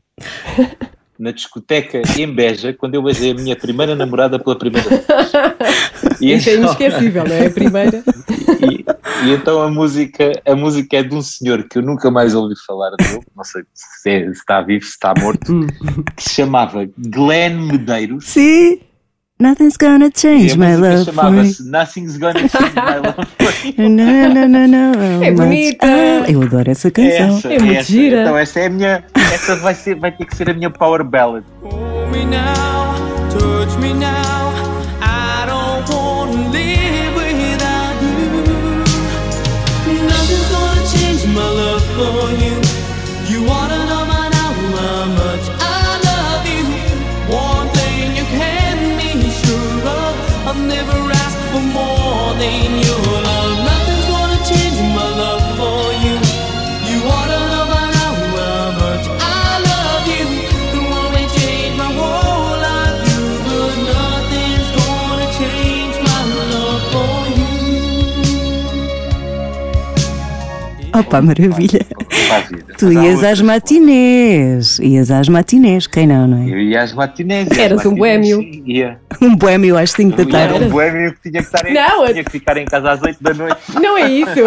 [1.19, 5.05] na discoteca em Beja quando eu beijei a minha primeira namorada pela primeira vez.
[6.21, 7.47] E Isso é então- inesquecível, não é?
[7.47, 8.03] A primeira.
[8.69, 8.85] e,
[9.29, 12.55] e então a música, a música é de um senhor que eu nunca mais ouvi
[12.67, 15.67] falar dele, não sei se, é- se está vivo, se está morto, Hum.
[16.17, 18.25] que se chamava Glenn Medeiros.
[18.27, 18.81] Sim.
[19.41, 21.05] Nothing's gonna E change a my love for you.
[21.05, 23.89] chamava-se Nothing's Gonna Change My Love For You.
[23.89, 25.23] Não, não.
[25.23, 25.87] É bonita.
[25.87, 27.37] Ah, eu adoro essa canção.
[27.39, 27.93] Essa, É muito essa.
[27.93, 28.23] gira.
[28.23, 31.05] Então essa é a minha, essa vai, ser, vai ter que ser a minha power
[31.05, 31.45] ballad.
[31.63, 32.95] Hold me now,
[33.31, 34.53] touch me now.
[35.01, 38.83] I don't wanna live without you.
[40.03, 42.29] Nothing's gonna change my love for.
[42.43, 42.58] You
[70.99, 71.87] Opa, maravilha.
[72.29, 72.75] Para a vida.
[72.79, 74.79] Tu ias às matinés.
[74.79, 76.51] Ias às matinés, quem não, não é?
[76.51, 77.49] Eu ia às matinés.
[77.57, 78.41] Eras um boémio.
[78.67, 78.99] Ia.
[79.21, 80.67] Um boémio às 5 da Eu era tarde.
[80.67, 83.17] um boémio que tinha que, estar em, Não, tinha que ficar em casa às 8
[83.21, 83.59] da noite.
[83.81, 84.41] Não é isso.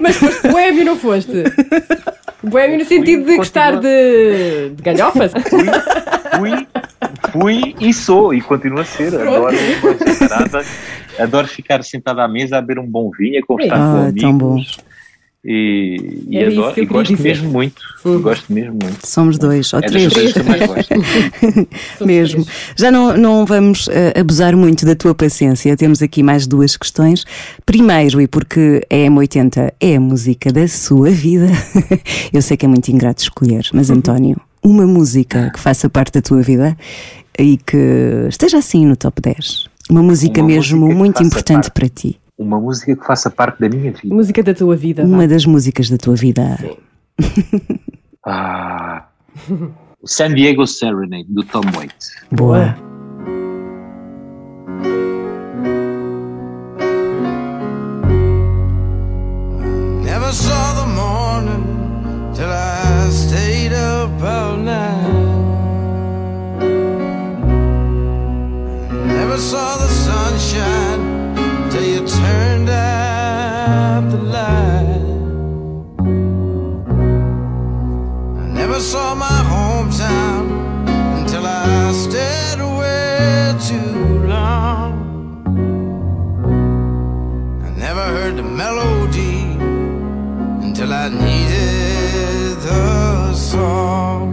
[0.00, 1.44] Mas foste boémio, não foste?
[2.42, 5.32] Boémio no sentido de gostar de, de galhofas.
[6.36, 6.66] Fui,
[7.32, 9.14] fui e sou, e continuo a ser.
[9.14, 10.64] Uma jantarada,
[11.18, 14.20] adoro ficar sentado à mesa a beber um bom vinho, a conversar Ah, com amigos.
[14.22, 14.62] tão bom.
[15.46, 17.28] E, e isso adoro, que eu e gosto dizer.
[17.28, 17.82] mesmo muito.
[18.22, 19.06] Gosto mesmo muito.
[19.06, 20.10] Somos dois ou É três.
[20.10, 20.94] coisas que mais gosto.
[22.06, 22.46] Mesmo.
[22.76, 25.76] Já não, não vamos eh, abusar muito da tua paciência.
[25.76, 27.26] Temos aqui mais duas questões.
[27.66, 31.48] Primeiro, e porque a M80 é a música da sua vida,
[32.32, 33.96] eu sei que é muito ingrato escolher, mas Uhum.
[33.96, 36.74] António, uma música que faça parte da tua vida
[37.38, 39.66] e que esteja assim no top 10.
[39.90, 41.72] Uma música Uma mesmo música muito importante parte.
[41.72, 42.20] para ti.
[42.36, 44.14] Uma música que faça parte da minha vida.
[44.14, 45.04] Música da tua vida.
[45.04, 46.58] Uma das músicas da tua vida.
[48.26, 49.06] Ah,
[50.02, 52.10] o San Diego Serenade, do Tom Waits.
[52.32, 52.76] Boa.
[69.54, 71.02] Saw the sunshine
[71.70, 75.06] till you turned out the light.
[78.42, 80.42] I never saw my hometown
[81.18, 83.96] until I stayed away too
[84.34, 84.92] long.
[87.68, 89.38] I never heard the melody
[90.66, 94.26] until I needed the song.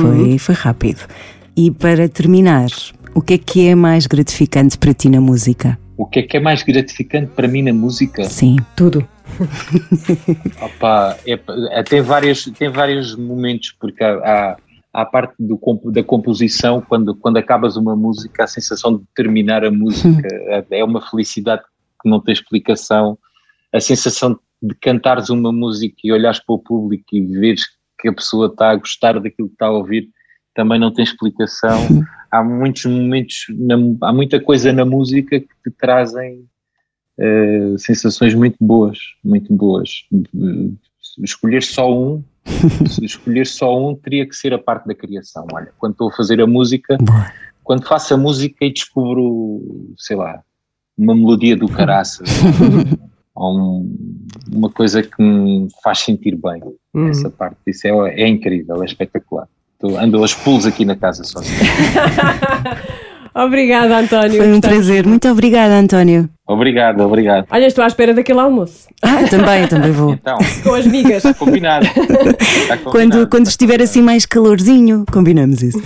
[0.00, 1.02] Foi, foi rápido.
[1.60, 2.68] E para terminar,
[3.12, 5.76] o que é que é mais gratificante para ti na música?
[5.96, 8.22] O que é que é mais gratificante para mim na música?
[8.26, 8.58] Sim.
[8.76, 9.04] Tudo.
[10.62, 11.32] Opa, é,
[11.72, 14.56] é, tem, várias, tem vários momentos, porque há, há,
[14.94, 19.64] há a parte do, da composição, quando, quando acabas uma música, a sensação de terminar
[19.64, 21.62] a música é, é uma felicidade
[22.00, 23.18] que não tem explicação.
[23.72, 27.64] A sensação de cantares uma música e olhares para o público e veres
[28.00, 30.08] que a pessoa está a gostar daquilo que está a ouvir
[30.58, 31.78] também não tem explicação.
[32.32, 36.44] Há muitos momentos, na- há muita coisa na música que te trazem
[37.18, 39.88] eh, sensações muito boas, muito boas.
[41.22, 42.22] Escolher só um,
[42.86, 45.46] se escolher só um, teria que ser a parte da criação.
[45.54, 46.98] Olha, quando estou a fazer a música,
[47.64, 50.42] quando faço a música e descubro, sei lá,
[50.98, 52.28] uma melodia do caraças,
[53.34, 54.18] ou um-
[54.52, 56.60] uma coisa que me faz sentir bem.
[56.92, 57.08] Uhum.
[57.08, 59.48] Essa parte, isso é, é incrível, é espetacular.
[59.80, 61.56] Estou- ando aos pulos aqui na casa sozinho.
[63.34, 64.36] Obrigada, António.
[64.36, 65.06] Foi um prazer.
[65.06, 66.28] Muito obrigada, António.
[66.44, 67.46] Obrigado, obrigado.
[67.48, 68.88] Olha, estou à espera daquele almoço.
[69.00, 70.12] Ah, também, também vou.
[70.14, 71.22] Então, Com as migas.
[71.38, 71.86] combinado.
[72.40, 72.90] Está combinado.
[72.90, 75.80] Quando, quando estiver assim mais calorzinho, combinamos isso.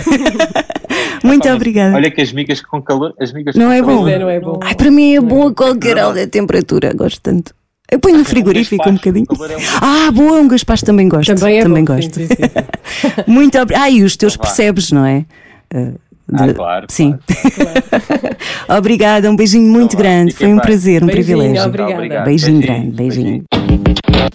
[1.23, 1.95] Muito obrigada.
[1.95, 4.09] Olha que as migas com calor, as migas Não com é calor, bom?
[4.09, 4.59] É, não é bom.
[4.63, 7.55] Ai, para mim é bom a qualquer hora da temperatura, gosto tanto.
[7.93, 9.27] Eu ponho no frigorífico um bocadinho.
[9.31, 9.37] Um
[9.81, 11.35] Ah, boa, um gaspacho também gosto.
[11.35, 11.85] Também é bom.
[11.85, 12.15] gosto.
[12.15, 13.09] Sim, sim, sim.
[13.31, 13.85] Muito obrigada.
[13.85, 14.49] Ah, e os teus Então vá.
[14.49, 15.27] percebes, não é?
[15.75, 15.99] Uh,
[16.33, 17.15] Ah, de- claro, Sim.
[18.79, 20.33] Obrigada, um beijinho muito Então vá, grande.
[20.33, 20.65] fiquem Foi um bem.
[20.67, 21.67] prazer, um Beijinho, privilégio.
[21.67, 21.95] obrigada.
[21.95, 22.25] Obrigado.
[22.25, 23.45] Beijinho Beijinho, grande, beijinho.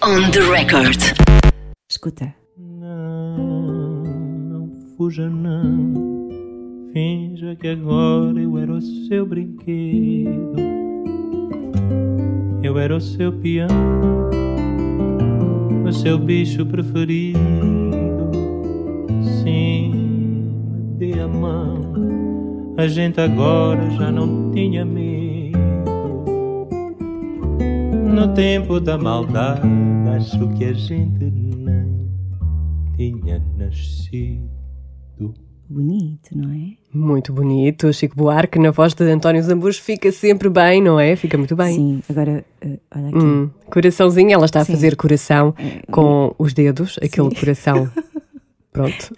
[0.04, 1.00] On the record.
[1.90, 2.34] Escuta.
[2.58, 3.38] Não,
[4.50, 6.28] não fuja não.
[6.94, 10.87] Finja que agora eu era o seu brinquedo.
[12.68, 13.70] Eu era o seu peão,
[15.88, 17.40] o seu bicho preferido.
[19.42, 19.94] Sim,
[20.70, 22.76] me dê a mão.
[22.78, 25.58] A gente agora já não tinha medo.
[28.14, 29.62] No tempo da maldade,
[30.18, 32.04] acho que a gente nem
[32.98, 34.47] tinha nascido.
[35.70, 36.78] Bonito, não é?
[36.94, 37.92] Muito bonito.
[37.92, 41.16] Chico Buarque, na voz de António Zambujo, fica sempre bem, não é?
[41.16, 41.76] Fica muito bem.
[41.76, 43.18] Sim, agora, uh, olha aqui.
[43.18, 44.74] Hum, coraçãozinho, ela está a Sim.
[44.74, 45.54] fazer coração
[45.92, 47.92] com os dedos, aquele coração.
[48.72, 49.14] Pronto.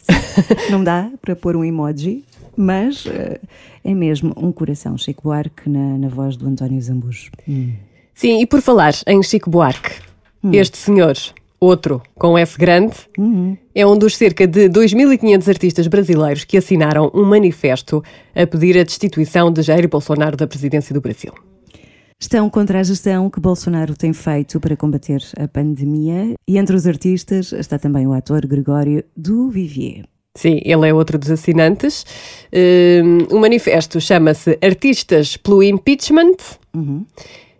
[0.72, 2.24] Não dá para pôr um emoji,
[2.58, 3.40] mas uh,
[3.84, 4.98] é mesmo um coração.
[4.98, 7.30] Chico Buarque na, na voz do António Zambujo.
[7.48, 7.74] Hum.
[8.14, 9.92] Sim, e por falar em Chico Buarque,
[10.52, 11.16] este senhor,
[11.60, 12.96] outro com S grande,
[13.76, 18.04] é um dos cerca de 2.500 artistas brasileiros que assinaram um manifesto
[18.36, 21.34] a pedir a destituição de Jair Bolsonaro da presidência do Brasil.
[22.22, 26.86] Estão contra a gestão que Bolsonaro tem feito para combater a pandemia e entre os
[26.86, 30.04] artistas está também o ator Gregório do Vivier.
[30.36, 32.06] Sim, ele é outro dos assinantes.
[32.54, 36.38] Hum, o manifesto chama-se Artistas pelo Impeachment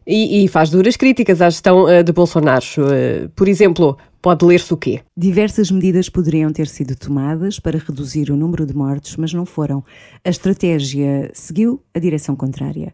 [0.10, 2.66] e, e faz duras críticas à gestão eh, de Bolsonaro.
[2.92, 5.02] Eh, por exemplo, pode ler-se o quê?
[5.16, 9.84] Diversas medidas poderiam ter sido tomadas para reduzir o número de mortos, mas não foram.
[10.26, 12.92] A estratégia seguiu a direção contrária.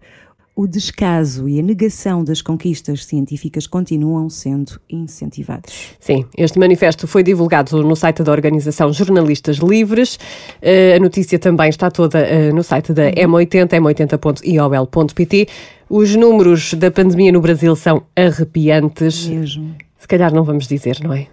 [0.58, 5.96] O descaso e a negação das conquistas científicas continuam sendo incentivados.
[6.00, 10.18] Sim, este manifesto foi divulgado no site da organização Jornalistas Livres.
[10.62, 12.20] Eh, a notícia também está toda
[12.54, 15.48] no site da M80, m80.iol.pt.
[15.90, 19.28] Os números da pandemia no Brasil são arrepiantes.
[19.28, 19.76] Mesmo.
[19.98, 21.28] Se calhar não vamos dizer, não é?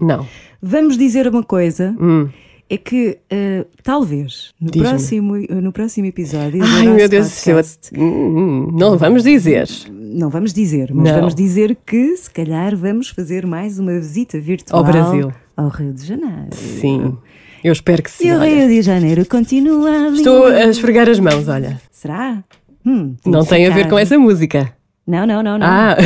[0.00, 0.26] Não.
[0.62, 1.94] Vamos dizer uma coisa.
[2.00, 2.28] Hum.
[2.68, 7.54] É que eh, talvez no próximo, no próximo episódio Ai, meu Deus do céu.
[7.54, 9.68] podcast, Hum, Não vamos dizer.
[9.88, 11.14] não vamos dizer, mas Não.
[11.20, 15.32] vamos dizer que se calhar vamos fazer mais uma visita virtual Ao Brasil.
[15.56, 16.48] ao Rio de Janeiro.
[16.50, 17.16] Sim.
[17.62, 18.26] Eu espero que sim.
[18.28, 18.40] E o.
[18.40, 20.16] Rio de Janeiro continua lindo.
[20.16, 21.80] Estou a esfregar as mãos, olha.
[21.92, 22.42] Será?
[22.86, 24.72] Hum, Não tem a ver com essa música.
[25.06, 25.66] Não, não, não, não.
[25.66, 25.96] Ah,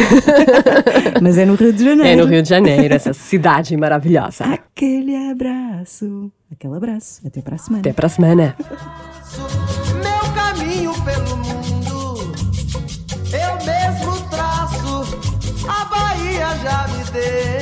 [1.23, 2.09] Mas é no Rio de Janeiro.
[2.09, 4.45] é no Rio de Janeiro, essa cidade maravilhosa.
[4.45, 6.31] Aquele abraço.
[6.53, 7.21] Aquele abraço.
[7.27, 7.81] Até para a semana.
[7.81, 8.57] Até para a semana.
[10.03, 12.33] Meu caminho pelo mundo,
[13.33, 15.19] eu mesmo traço.
[15.69, 17.60] A Bahia já me deu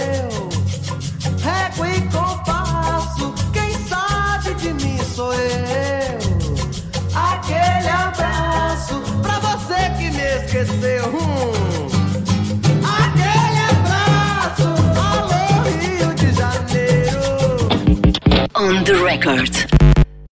[18.69, 19.98] On the record.